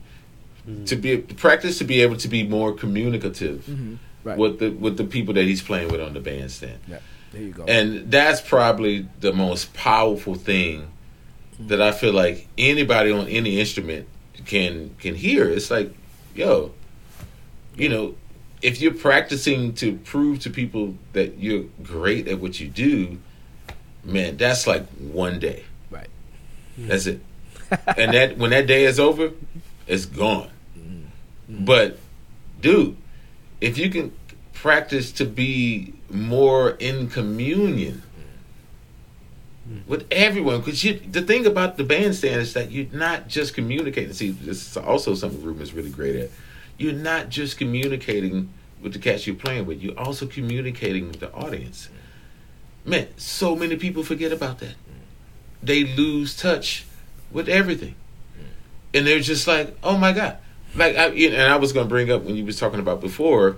[0.65, 0.83] Hmm.
[0.85, 3.95] To be practice to be able to be more communicative mm-hmm.
[4.23, 4.37] Right.
[4.37, 6.79] with the with the people that he's playing with on the bandstand.
[6.87, 6.99] Yeah.
[7.31, 7.65] There you go.
[7.65, 10.87] And that's probably the most powerful thing
[11.59, 14.07] that I feel like anybody on any instrument
[14.45, 15.49] can can hear.
[15.49, 15.93] It's like,
[16.35, 16.73] yo,
[17.75, 18.15] you know,
[18.61, 23.17] if you're practicing to prove to people that you're great at what you do,
[24.03, 25.63] man, that's like one day.
[25.89, 26.09] right.
[26.75, 26.87] Hmm.
[26.87, 27.21] That's it.
[27.97, 29.31] and that when that day is over,
[29.87, 30.49] it's gone.
[30.77, 31.65] Mm-hmm.
[31.65, 31.99] But,
[32.61, 32.97] dude,
[33.61, 34.11] if you can
[34.53, 38.01] practice to be more in communion
[39.85, 44.13] with everyone, because the thing about the bandstand is that you're not just communicating.
[44.13, 46.29] See, this is also something is really great at.
[46.77, 48.49] You're not just communicating
[48.81, 49.81] with the cats you're playing with.
[49.81, 51.89] You're also communicating with the audience.
[52.85, 54.75] Man, so many people forget about that.
[55.61, 56.85] They lose touch
[57.31, 57.95] with everything,
[58.93, 60.37] and they're just like, "Oh my god!"
[60.77, 63.01] Like, I, you know, and I was gonna bring up when you was talking about
[63.01, 63.57] before,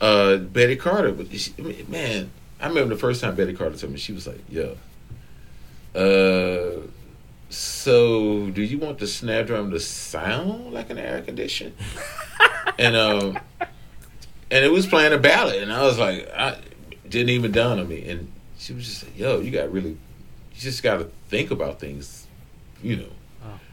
[0.00, 1.12] uh, Betty Carter.
[1.12, 1.52] But she,
[1.88, 4.76] man, I remember the first time Betty Carter told me, she was like, "Yo,
[5.94, 6.86] uh,
[7.50, 11.74] so do you want the snare drum to sound like an air condition?"
[12.78, 16.58] and um, and it was playing a ballad, and I was like, I
[17.08, 20.60] didn't even dawn on me, and she was just like, "Yo, you got really, you
[20.60, 22.28] just got to think about things,
[22.80, 23.08] you know."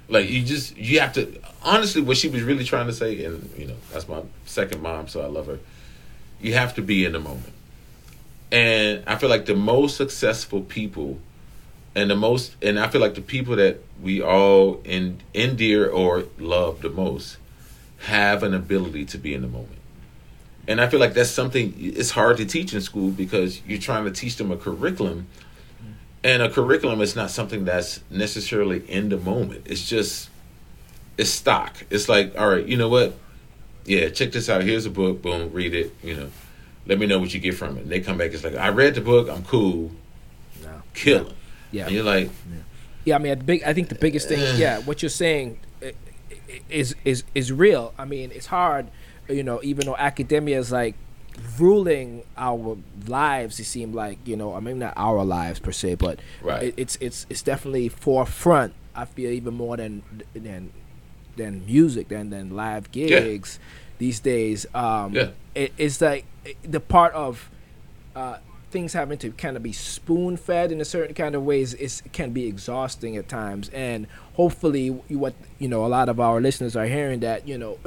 [0.07, 3.49] Like you just you have to honestly what she was really trying to say, and
[3.57, 5.59] you know that's my second mom, so I love her.
[6.39, 7.53] You have to be in the moment,
[8.51, 11.19] and I feel like the most successful people,
[11.95, 16.25] and the most, and I feel like the people that we all en- endear or
[16.37, 17.37] love the most,
[17.99, 19.79] have an ability to be in the moment.
[20.67, 24.05] And I feel like that's something it's hard to teach in school because you're trying
[24.05, 25.27] to teach them a curriculum
[26.25, 29.61] and a curriculum is not something that's necessarily in the moment.
[29.65, 30.29] It's just
[31.17, 31.85] it's stock.
[31.89, 33.13] It's like, all right, you know what?
[33.85, 34.63] Yeah, check this out.
[34.63, 35.21] Here's a book.
[35.21, 35.93] Boom, read it.
[36.03, 36.29] You know,
[36.87, 37.81] let me know what you get from it.
[37.83, 38.33] And they come back.
[38.33, 39.29] It's like, I read the book.
[39.29, 39.91] I'm cool.
[40.63, 40.81] No.
[40.95, 41.33] Kill it.
[41.71, 41.85] Yeah.
[41.85, 42.29] And you're like,
[43.05, 43.63] Yeah, I mean, the big.
[43.63, 44.39] I think the biggest thing.
[44.39, 44.55] Eh.
[44.57, 45.93] Yeah, what you're saying i-
[46.31, 47.93] i- is is is real.
[47.99, 48.87] I mean, it's hard.
[49.29, 50.95] You know, even though academia is like
[51.59, 55.95] ruling our lives, it seemed like you know, I mean, not our lives per se,
[55.95, 56.63] but Right.
[56.63, 58.73] it, it's it's it's definitely forefront.
[58.95, 60.71] I feel even more than than
[61.35, 63.59] than music, than than live gigs
[63.97, 64.65] these days.
[64.73, 65.29] Um, Yeah.
[65.53, 66.25] it, it's like
[66.63, 67.49] the part of
[68.15, 68.37] uh,
[68.71, 72.01] things having to kind of be spoon fed in a certain kind of ways is
[72.13, 76.75] can be exhausting at times and hopefully what you know a lot of our listeners
[76.75, 77.77] are hearing that you know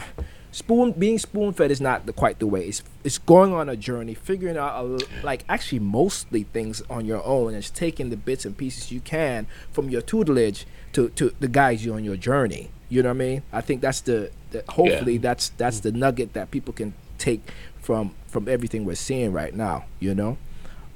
[0.50, 2.66] spoon being spoon fed is not the, quite the way.
[2.66, 7.04] It's it's going on a journey figuring out a, l- like actually mostly things on
[7.04, 11.08] your own and it's taking the bits and pieces you can from your tutelage to
[11.10, 12.70] to the guide you on your journey.
[12.88, 13.42] You know what i mean?
[13.52, 17.42] I think that's the, the hopefully that's that's the nugget that people can take
[17.80, 20.38] from from everything we're seeing right now you know?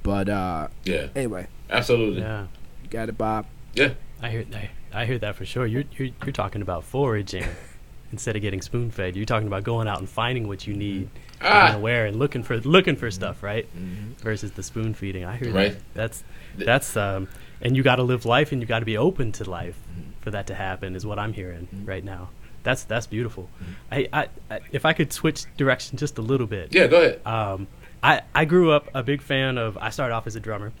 [0.01, 1.47] But uh yeah, anyway.
[1.69, 2.21] Absolutely.
[2.21, 2.47] Yeah,
[2.83, 3.45] you got it bob?
[3.73, 3.93] Yeah.
[4.21, 5.65] I hear I, I hear that for sure.
[5.65, 7.45] You're you're you're talking about foraging
[8.13, 9.15] instead of getting spoon fed.
[9.17, 11.09] You're talking about going out and finding what you need,
[11.41, 11.65] Ah.
[11.67, 13.67] being aware and looking for looking for stuff, right?
[14.21, 15.25] Versus the spoon feeding.
[15.25, 15.73] I hear Right.
[15.73, 15.81] that.
[15.93, 16.23] That's
[16.57, 17.27] that's um,
[17.61, 19.77] and you got to live life and you got to be open to life
[20.21, 20.95] for that to happen.
[20.95, 22.29] Is what I'm hearing right now.
[22.63, 23.49] That's that's beautiful.
[23.91, 26.73] I, I, I if I could switch direction just a little bit.
[26.73, 27.19] Yeah, go ahead.
[27.25, 27.67] Um,
[28.01, 29.77] I, I grew up a big fan of.
[29.77, 30.71] I started off as a drummer,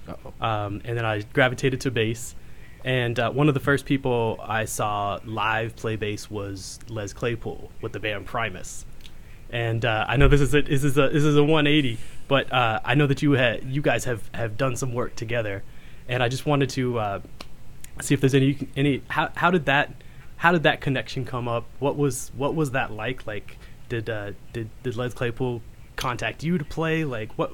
[0.41, 2.35] um, and then I gravitated to bass.
[2.83, 7.71] And uh, one of the first people I saw live play bass was Les Claypool
[7.81, 8.85] with the band Primus.
[9.49, 12.51] And uh, I know this is a this is a this is a 180, but
[12.51, 15.63] uh, I know that you had you guys have, have done some work together,
[16.09, 17.19] and I just wanted to uh,
[18.01, 19.93] see if there's any any how, how did that
[20.37, 21.65] how did that connection come up?
[21.79, 23.27] What was what was that like?
[23.27, 23.57] Like
[23.89, 25.61] did uh, did did Les Claypool
[25.95, 27.05] contact you to play?
[27.05, 27.51] Like what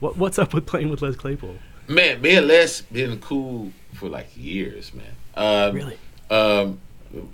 [0.00, 1.56] what what's up with playing with Les Claypool?
[1.86, 5.06] Man, me and Les been cool for like years, man.
[5.36, 5.98] Um, Really?
[6.30, 6.80] Um,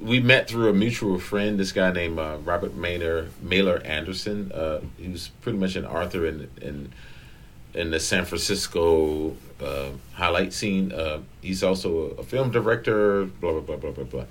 [0.01, 1.59] we met through a mutual friend.
[1.59, 4.53] This guy named uh, Robert Maynor Mailer Anderson.
[4.53, 6.93] Uh, he was pretty much an author in in
[7.73, 10.93] in the San Francisco uh, highlight scene.
[10.93, 13.25] Uh, he's also a, film director.
[13.25, 14.25] Blah blah blah blah blah blah.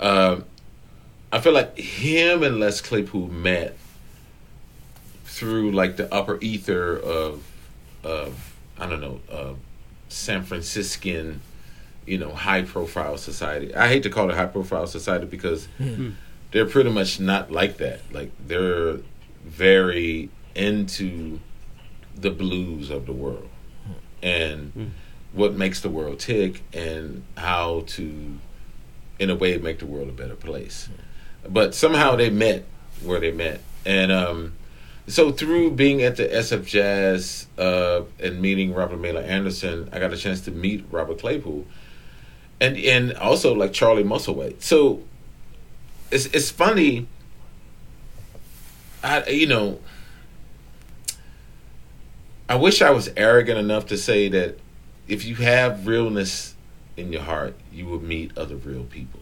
[0.00, 0.44] Um,
[1.32, 3.76] I feel like him and Les Claypool met
[5.24, 7.42] through like the upper ether of
[8.04, 8.47] of
[8.78, 9.54] I don't know uh,
[10.08, 11.40] San Franciscan,
[12.06, 13.74] you know, high profile society.
[13.74, 15.68] I hate to call it high profile society because
[16.50, 18.00] they're pretty much not like that.
[18.12, 18.98] Like they're
[19.44, 21.40] very into
[22.14, 23.48] the blues of the world
[24.22, 24.92] and
[25.32, 28.38] what makes the world tick and how to
[29.18, 30.88] in a way make the world a better place.
[31.48, 32.64] But somehow they met
[33.02, 33.60] where they met.
[33.86, 34.54] And um
[35.08, 40.12] so through being at the SF Jazz uh, and meeting Robert Mailer Anderson, I got
[40.12, 41.66] a chance to meet Robert Claypool,
[42.60, 44.62] and and also like Charlie Musselwhite.
[44.62, 45.02] So
[46.10, 47.06] it's it's funny.
[49.02, 49.80] I you know.
[52.50, 54.58] I wish I was arrogant enough to say that
[55.06, 56.54] if you have realness
[56.96, 59.20] in your heart, you will meet other real people.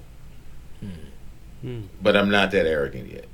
[1.62, 1.82] Hmm.
[2.01, 3.24] but I'm not that arrogant yet.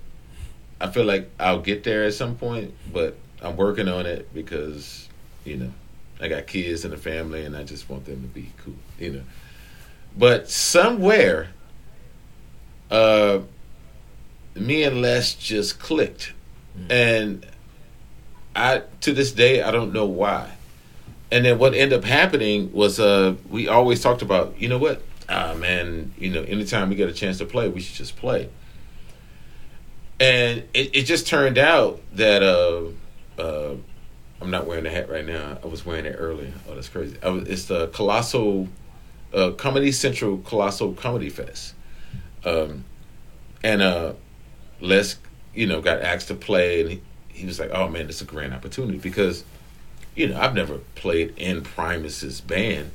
[0.82, 5.08] I feel like I'll get there at some point, but I'm working on it because,
[5.44, 5.72] you know,
[6.20, 9.12] I got kids and a family and I just want them to be cool, you
[9.12, 9.22] know.
[10.18, 11.50] But somewhere,
[12.90, 13.40] uh,
[14.56, 16.32] me and Les just clicked.
[16.90, 17.46] And
[18.56, 20.50] I, to this day, I don't know why.
[21.30, 25.00] And then what ended up happening was uh, we always talked about, you know what?
[25.28, 28.48] Ah, man, you know, anytime we get a chance to play, we should just play.
[30.22, 32.84] And it, it just turned out that uh,
[33.42, 33.74] uh,
[34.40, 35.58] I'm not wearing the hat right now.
[35.60, 36.52] I was wearing it earlier.
[36.68, 37.16] Oh, that's crazy.
[37.24, 38.68] I was, it's the Colossal
[39.34, 41.74] uh, Comedy Central Colossal Comedy Fest.
[42.44, 42.84] Um,
[43.64, 44.12] and uh,
[44.80, 45.16] Les,
[45.54, 48.22] you know, got asked to play, and he, he was like, "Oh man, this is
[48.22, 49.42] a grand opportunity because,
[50.14, 52.92] you know, I've never played in Primus's band."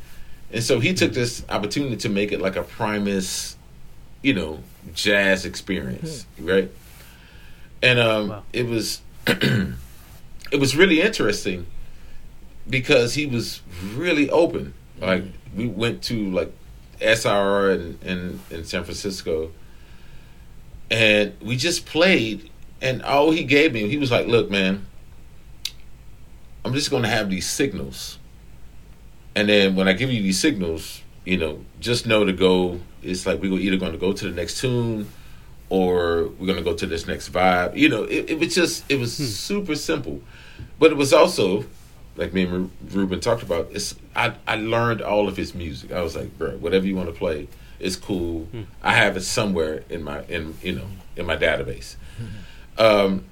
[0.53, 3.57] And so he took this opportunity to make it like a Primus,
[4.21, 4.63] you know,
[4.93, 6.71] jazz experience, right?
[7.82, 8.43] And um, Wow.
[8.53, 11.67] it was it was really interesting
[12.69, 13.61] because he was
[13.95, 14.73] really open.
[14.99, 15.23] Like
[15.55, 16.51] we went to like
[16.99, 19.51] SRR in, in, in San Francisco
[20.89, 22.49] and we just played
[22.82, 24.86] and all he gave me he was like, Look, man,
[26.65, 28.17] I'm just gonna have these signals.
[29.36, 32.80] And then when I give you these signals, you know, just know to go.
[33.03, 35.07] It's like we're either going to go to the next tune,
[35.70, 37.76] or we're to go to this next vibe.
[37.76, 39.26] You know, it, it was just it was hmm.
[39.26, 40.22] super simple,
[40.80, 41.65] but it was also
[42.15, 43.70] like me and Ruben talked about.
[43.72, 45.91] It's I I learned all of his music.
[45.91, 47.47] I was like, bro, whatever you want to play,
[47.80, 48.45] it's cool.
[48.45, 48.63] Hmm.
[48.82, 51.95] I have it somewhere in my in you know in my database.
[52.18, 52.82] Hmm.
[52.82, 53.26] Um,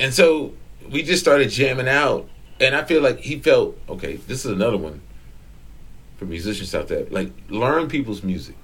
[0.00, 0.54] and so
[0.90, 2.28] we just started jamming out,
[2.60, 4.16] and I feel like he felt okay.
[4.16, 5.02] This is another one
[6.16, 7.06] for musicians out there.
[7.10, 8.56] Like learn people's music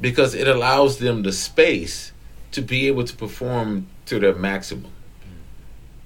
[0.00, 2.12] because it allows them the space
[2.54, 4.90] to be able to perform to their maximum.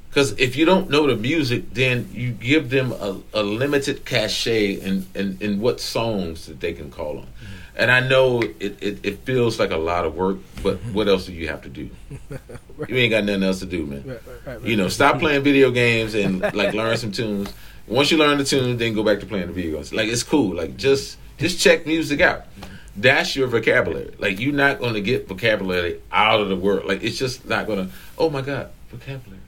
[0.09, 4.73] Because if you don't know the music, then you give them a, a limited cachet
[4.73, 7.25] in, in, in what songs that they can call on.
[7.25, 7.55] Mm-hmm.
[7.77, 10.95] And I know it, it, it feels like a lot of work, but mm-hmm.
[10.95, 11.91] what else do you have to do?
[12.87, 14.05] You ain't got nothing else to do, man.
[14.07, 17.53] Right, right, right, You know, stop playing video games and like learn some tunes.
[17.89, 19.93] Once you learn the tunes, then go back to playing the video games.
[19.93, 20.55] Like it's cool.
[20.55, 22.43] Like just just check music out.
[22.43, 22.75] Mm-hmm.
[23.01, 24.15] That's your vocabulary.
[24.19, 26.87] Like you're not gonna get vocabulary out of the world.
[26.87, 27.89] Like it's just not gonna.
[28.17, 29.41] Oh my god, vocabulary.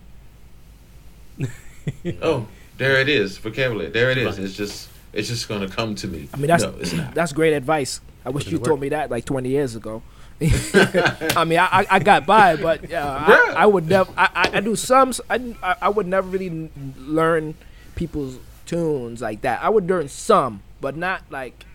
[2.23, 2.47] oh,
[2.79, 3.91] there it is, vocabulary.
[3.91, 4.39] There it is.
[4.39, 6.29] It's just it's just gonna come to me.
[6.33, 7.15] I mean, that's no, it's not.
[7.15, 8.01] that's great advice.
[8.25, 8.67] I wish Doesn't you work.
[8.67, 10.03] told me that like 20 years ago.
[10.43, 14.11] I mean, I, I, I got by, but yeah, I, I would never.
[14.17, 15.13] I, I, I do some.
[15.29, 17.55] I, I would never really learn
[17.95, 19.63] people's tunes like that.
[19.63, 21.67] I would learn some, but not like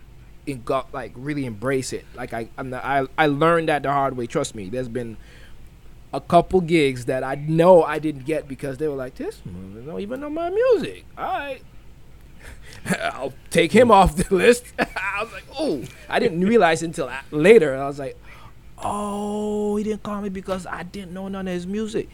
[0.46, 2.04] in go, like really embrace it.
[2.14, 4.26] Like I I'm not, I I learned that the hard way.
[4.26, 4.68] Trust me.
[4.68, 5.16] There's been
[6.12, 9.80] a couple gigs that I know I didn't get because they were like, "This mother
[9.82, 11.62] don't even know my music." All right.
[12.86, 14.66] I'll take him off the list.
[14.78, 17.76] I was like, oh, I didn't realize until later.
[17.76, 18.16] I was like,
[18.78, 22.08] oh, he didn't call me because I didn't know none of his music.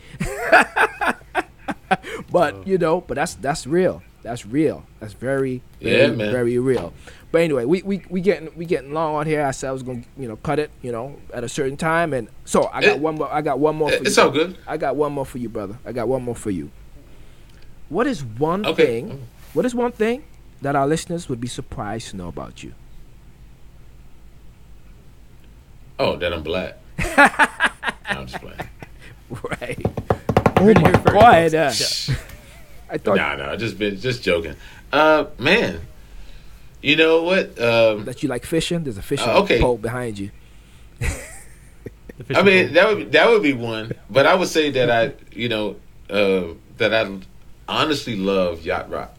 [2.31, 4.03] but you know, but that's that's real.
[4.23, 4.85] That's real.
[5.01, 6.31] That's very, very, Yeah, man.
[6.31, 6.93] very real.
[7.33, 9.45] But anyway, we we we getting we getting long on here.
[9.45, 12.13] I said I was gonna you know cut it you know at a certain time,
[12.13, 13.33] and so I got It- one more.
[13.33, 13.91] I got one more.
[13.91, 14.49] For It's you, all brother.
[14.51, 14.59] good.
[14.67, 15.79] I got one more for you, brother.
[15.85, 16.71] I got one more for you.
[17.89, 18.85] What is one Okay.
[19.03, 19.27] thing?
[19.55, 20.25] What is one thing
[20.63, 22.73] that our listeners would be surprised to know about you?
[25.99, 26.79] Oh, that I'm black.
[28.13, 28.59] No, I'm just playing.
[29.61, 29.87] Right.
[30.59, 31.79] Oh Heard it my god!
[32.99, 33.09] Folks.
[33.09, 34.57] I thought Nah, nah, just been just joking.
[34.93, 35.81] Uh, man,
[36.83, 37.59] you know what?
[37.61, 38.85] Um, that you like fishing.
[38.85, 39.61] There's a fishing Uh, okay.
[39.61, 40.31] pole behind you.
[42.35, 42.75] I mean, pole.
[42.75, 45.77] that would that would be one, but I would say that I, you know,
[46.11, 47.19] uh, that I
[47.69, 49.15] honestly love yacht rock.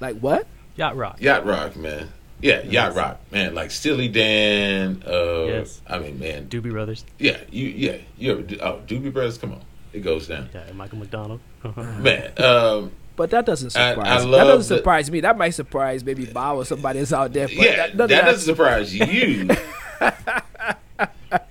[0.00, 0.46] Like what?
[0.76, 1.20] yacht rock.
[1.20, 2.08] Yacht rock, man.
[2.40, 3.54] Yeah, yacht rock, man.
[3.54, 5.02] Like Steely Dan.
[5.06, 5.80] Uh, Yes.
[5.88, 6.46] I mean, man.
[6.48, 7.04] Doobie Brothers.
[7.18, 7.66] Yeah, you.
[7.68, 8.30] Yeah, you.
[8.38, 9.38] Ever, oh, Doobie Brothers.
[9.38, 9.60] Come on,
[9.98, 11.40] it goes down, Yeah, Michael McDonald.
[11.76, 12.32] Man.
[12.38, 13.96] Um, But that doesn't surprise.
[14.22, 14.30] I me.
[14.32, 15.20] that doesn't the- surprise me.
[15.20, 17.48] That might surprise maybe Bob or somebody else out there.
[17.48, 19.48] But yeah, that, that, none that- doesn't surprise you.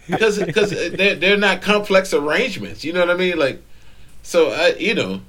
[0.07, 2.83] Because because they're they're not complex arrangements.
[2.85, 3.37] You know what I mean?
[3.37, 3.61] Like,
[4.23, 5.21] so I you know,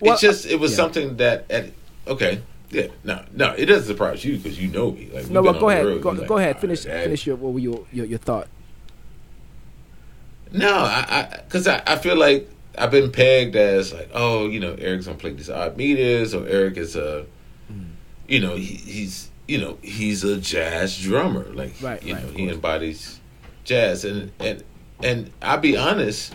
[0.00, 0.76] Well, it's just it was yeah.
[0.76, 1.66] something that at
[2.08, 2.40] okay.
[2.70, 5.08] Yeah, no, no, it doesn't surprise you because you know me.
[5.12, 5.84] Like, No, but go ahead.
[5.84, 6.56] road, Go, you're like, go ahead.
[6.56, 8.48] "Ah, Finish that- finish your what were your your, your thought.
[10.50, 12.48] No, I because I, I, feel like
[12.78, 16.46] I've been pegged as like, oh, you know, Eric's gonna play these odd meters, or
[16.46, 17.26] Eric is a,
[17.72, 17.86] Mm.
[18.28, 22.30] you know, he, he's you know he's a jazz drummer, like Right, you right, know
[22.32, 23.20] he embodies
[23.64, 24.62] jazz, and and
[25.02, 26.34] and I'll be honest,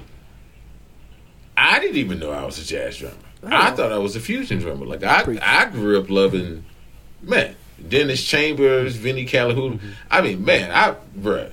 [1.57, 3.15] I didn't even know I was a jazz drummer.
[3.43, 3.75] I Oh.
[3.75, 4.85] thought I was a fusion drummer.
[4.85, 5.39] Like I, Preach.
[5.41, 6.65] I grew up loving,
[7.21, 7.55] man,
[7.87, 9.73] Dennis Chambers, Vinnie Colaiuta.
[9.73, 9.89] Mm-hmm.
[10.11, 11.51] I mean, man, I, bruh,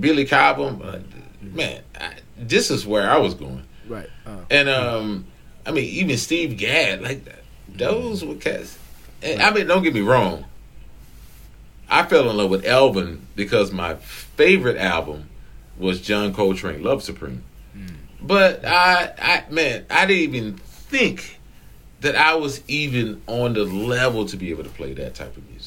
[0.00, 0.98] Billy Cobham, uh,
[1.40, 3.62] man, I, this is where I was going.
[3.88, 4.08] Right.
[4.26, 5.26] Uh, And um,
[5.66, 7.42] I mean, even Steve Gadd, like that.
[7.68, 8.78] Those were cats.
[9.22, 10.44] And, I mean, don't get me wrong.
[11.88, 15.28] I fell in love with Elvin because my favorite album
[15.78, 17.42] was John Coltrane, Love Supreme.
[18.20, 21.38] But I, I, man, I didn't even think
[22.00, 25.48] that I was even on the level to be able to play that type of
[25.48, 25.57] music.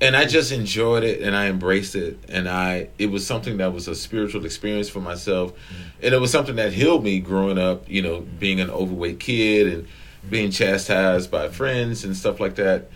[0.00, 3.72] And I just enjoyed it and I embraced it and I it was something that
[3.72, 5.52] was a spiritual experience for myself.
[5.52, 6.06] Mm-hmm.
[6.06, 9.72] And it was something that healed me growing up, you know, being an overweight kid
[9.72, 9.88] and
[10.28, 12.90] being chastised by friends and stuff like that.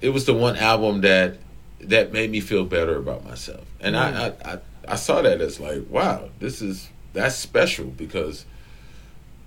[0.00, 1.38] It was the one album that
[1.80, 3.64] that made me feel better about myself.
[3.80, 4.48] And I, mm-hmm.
[4.48, 4.58] I, I
[4.88, 8.46] I saw that as like, wow, this is that's special because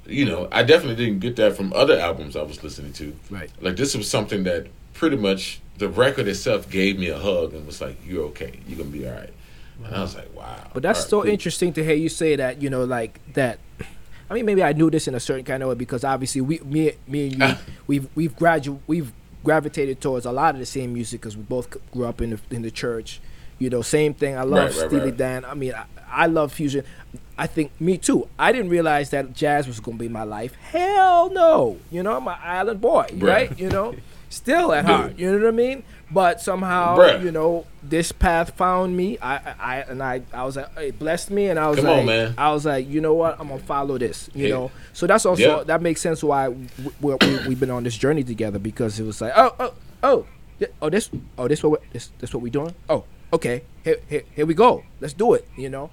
[0.06, 3.16] you know, I definitely didn't get that from other albums I was listening to.
[3.30, 3.52] right.
[3.62, 4.68] Like this was something that
[5.02, 8.60] pretty much the record itself gave me a hug and was like, "You're okay.
[8.68, 9.34] You're gonna be all right."
[9.84, 11.32] And I was like, "Wow." But that's right, so cool.
[11.32, 12.62] interesting to hear you say that.
[12.62, 13.58] You know, like that.
[14.30, 16.60] I mean, maybe I knew this in a certain kind of way because obviously we,
[16.60, 17.56] me, me and you,
[17.88, 19.12] we've we've gradu- we've
[19.44, 22.40] gravitated towards a lot of the same music because we both grew up in the
[22.52, 23.20] in the church.
[23.58, 24.38] You know, same thing.
[24.38, 25.18] I love Right, Steely right.
[25.18, 25.46] Dan.
[25.46, 26.86] I mean, I, I love fusion.
[27.38, 28.28] I think me too.
[28.38, 30.54] I didn't realize that jazz was going to be my life.
[30.56, 31.80] Hell no.
[31.90, 33.58] You know, I'm an island boy, right?
[33.60, 33.96] You know,
[34.32, 34.96] still at Dude.
[34.96, 35.20] heart.
[35.20, 35.84] You know what I mean?
[36.10, 37.24] But somehow, Bruh.
[37.24, 39.18] you know, this path found me.
[39.20, 41.86] I, I, I and I, I was like, it blessed me, and I was Come
[41.88, 42.34] on, like, man.
[42.38, 43.40] I was like, you know what?
[43.40, 44.30] I'm gonna follow this.
[44.34, 44.54] You Yeah.
[44.56, 45.64] know, so that's also Yeah.
[45.66, 46.66] that makes sense why we,
[47.00, 49.74] we, we, we've been on this journey together because it was like, oh, oh,
[50.04, 50.26] oh,
[50.82, 52.74] oh, this, oh, this what this, this what we doing?
[52.90, 54.84] Oh, okay, here, here, here we go.
[55.00, 55.48] Let's do it.
[55.56, 55.92] You know,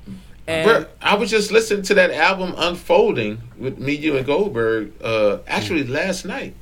[0.48, 4.92] and Bruh, I was just listening to that album unfolding with me, you, and Goldberg.
[5.00, 6.54] Uh, actually, last night,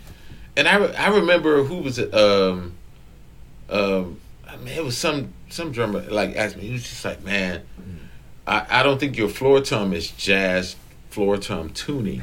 [0.56, 2.12] and I re- I remember who was it?
[2.14, 2.74] Um,
[3.68, 6.66] um, I mean, it was some some drummer like asked me.
[6.66, 7.62] He was just like, "Man,
[8.46, 10.76] I, I don't think your floor tom is jazz
[11.10, 12.22] floor tom tuning."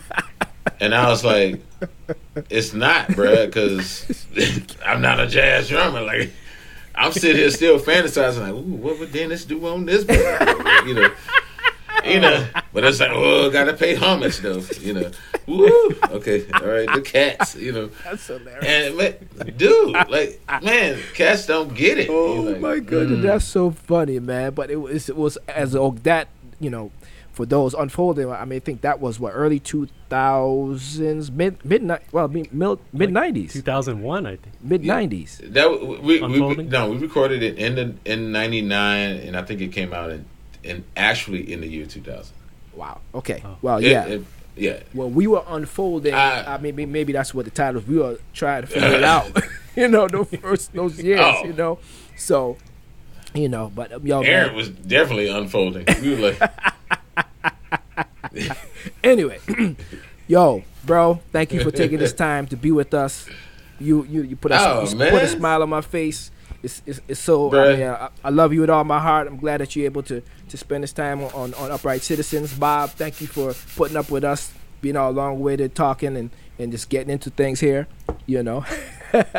[0.80, 1.60] and I was like,
[2.48, 4.26] "It's not, bruh, because
[4.86, 6.02] I'm not a jazz drummer.
[6.02, 6.30] Like,
[6.94, 10.06] I'm sitting here still fantasizing, like, ooh, what would Dennis do on this?
[10.86, 11.10] You know,
[12.04, 12.46] you know.
[12.72, 14.62] But it's like, oh, gotta pay homage though.
[14.80, 15.10] You know,
[15.46, 15.90] woo.
[16.10, 17.56] Okay, all right, the cats.
[17.56, 18.64] You know, that's hilarious.
[18.64, 22.08] and man, dude, like, man, cats don't get it.
[22.08, 23.22] Oh like, my goodness, mm.
[23.22, 24.52] that's so funny, man.
[24.52, 26.28] But it was it was as oh, that
[26.60, 26.90] you know,
[27.38, 28.28] for those unfolding.
[28.30, 32.02] I mean, I think that was what early two thousands, mid midnight.
[32.12, 34.54] Well, mid mid nineties, 2001, I think.
[34.60, 35.40] mid nineties.
[35.44, 39.42] That w- we, we, we no, we recorded it in the in '99, and I
[39.42, 40.26] think it came out in,
[40.64, 42.34] in actually in the year 2000.
[42.74, 43.00] Wow.
[43.14, 43.42] Okay.
[43.44, 43.56] Oh.
[43.62, 44.04] Well, yeah.
[44.06, 44.24] it-
[44.56, 44.80] yeah.
[44.92, 47.80] when we were unfolding, I- I mean, maybe, maybe that's what the title.
[47.86, 49.30] We were trying to figure it out.
[49.76, 51.20] you know, those first those years.
[51.22, 51.44] Oh.
[51.44, 51.78] You know,
[52.16, 52.56] so
[53.34, 54.24] you know, but uh, y'all.
[54.24, 55.86] Aaron man, was definitely unfolding.
[56.02, 56.52] We were like,
[59.02, 59.38] anyway,
[60.28, 63.28] yo, bro, thank you for taking this time to be with us.
[63.80, 66.30] You you you put a, Oh, you put a smile on my face.
[66.62, 69.28] It's, it's, it's so I, mean, I, I love you with all my heart.
[69.28, 72.52] I'm glad that you're able to to spend this time on on Upright Citizens.
[72.52, 76.72] Bob, thank you for putting up with us, being all long winded talking and and
[76.72, 77.86] just getting into things here.
[78.26, 78.64] You know,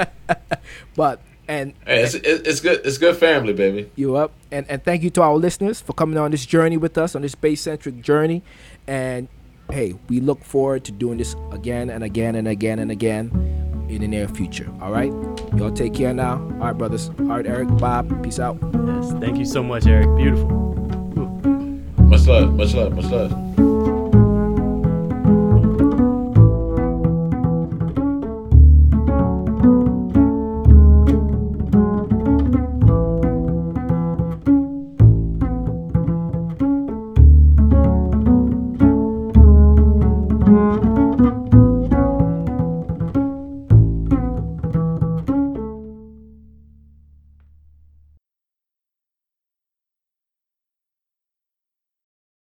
[0.95, 2.81] but and hey, it's, it's good.
[2.85, 3.91] It's good family, baby.
[3.95, 6.97] you up and and thank you to our listeners for coming on this journey with
[6.97, 8.43] us on this space centric journey
[8.87, 9.27] and
[9.71, 14.01] hey we look forward to doing this again and again and again and again in
[14.01, 15.11] the near future all right
[15.57, 18.57] y'all take care now all right brothers all right eric bob peace out
[19.01, 19.11] Yes.
[19.21, 20.13] Thank you so much, Eric.
[20.17, 20.49] Beautiful.
[21.99, 22.53] Much love.
[22.55, 22.93] Much love.
[22.95, 23.78] Much love.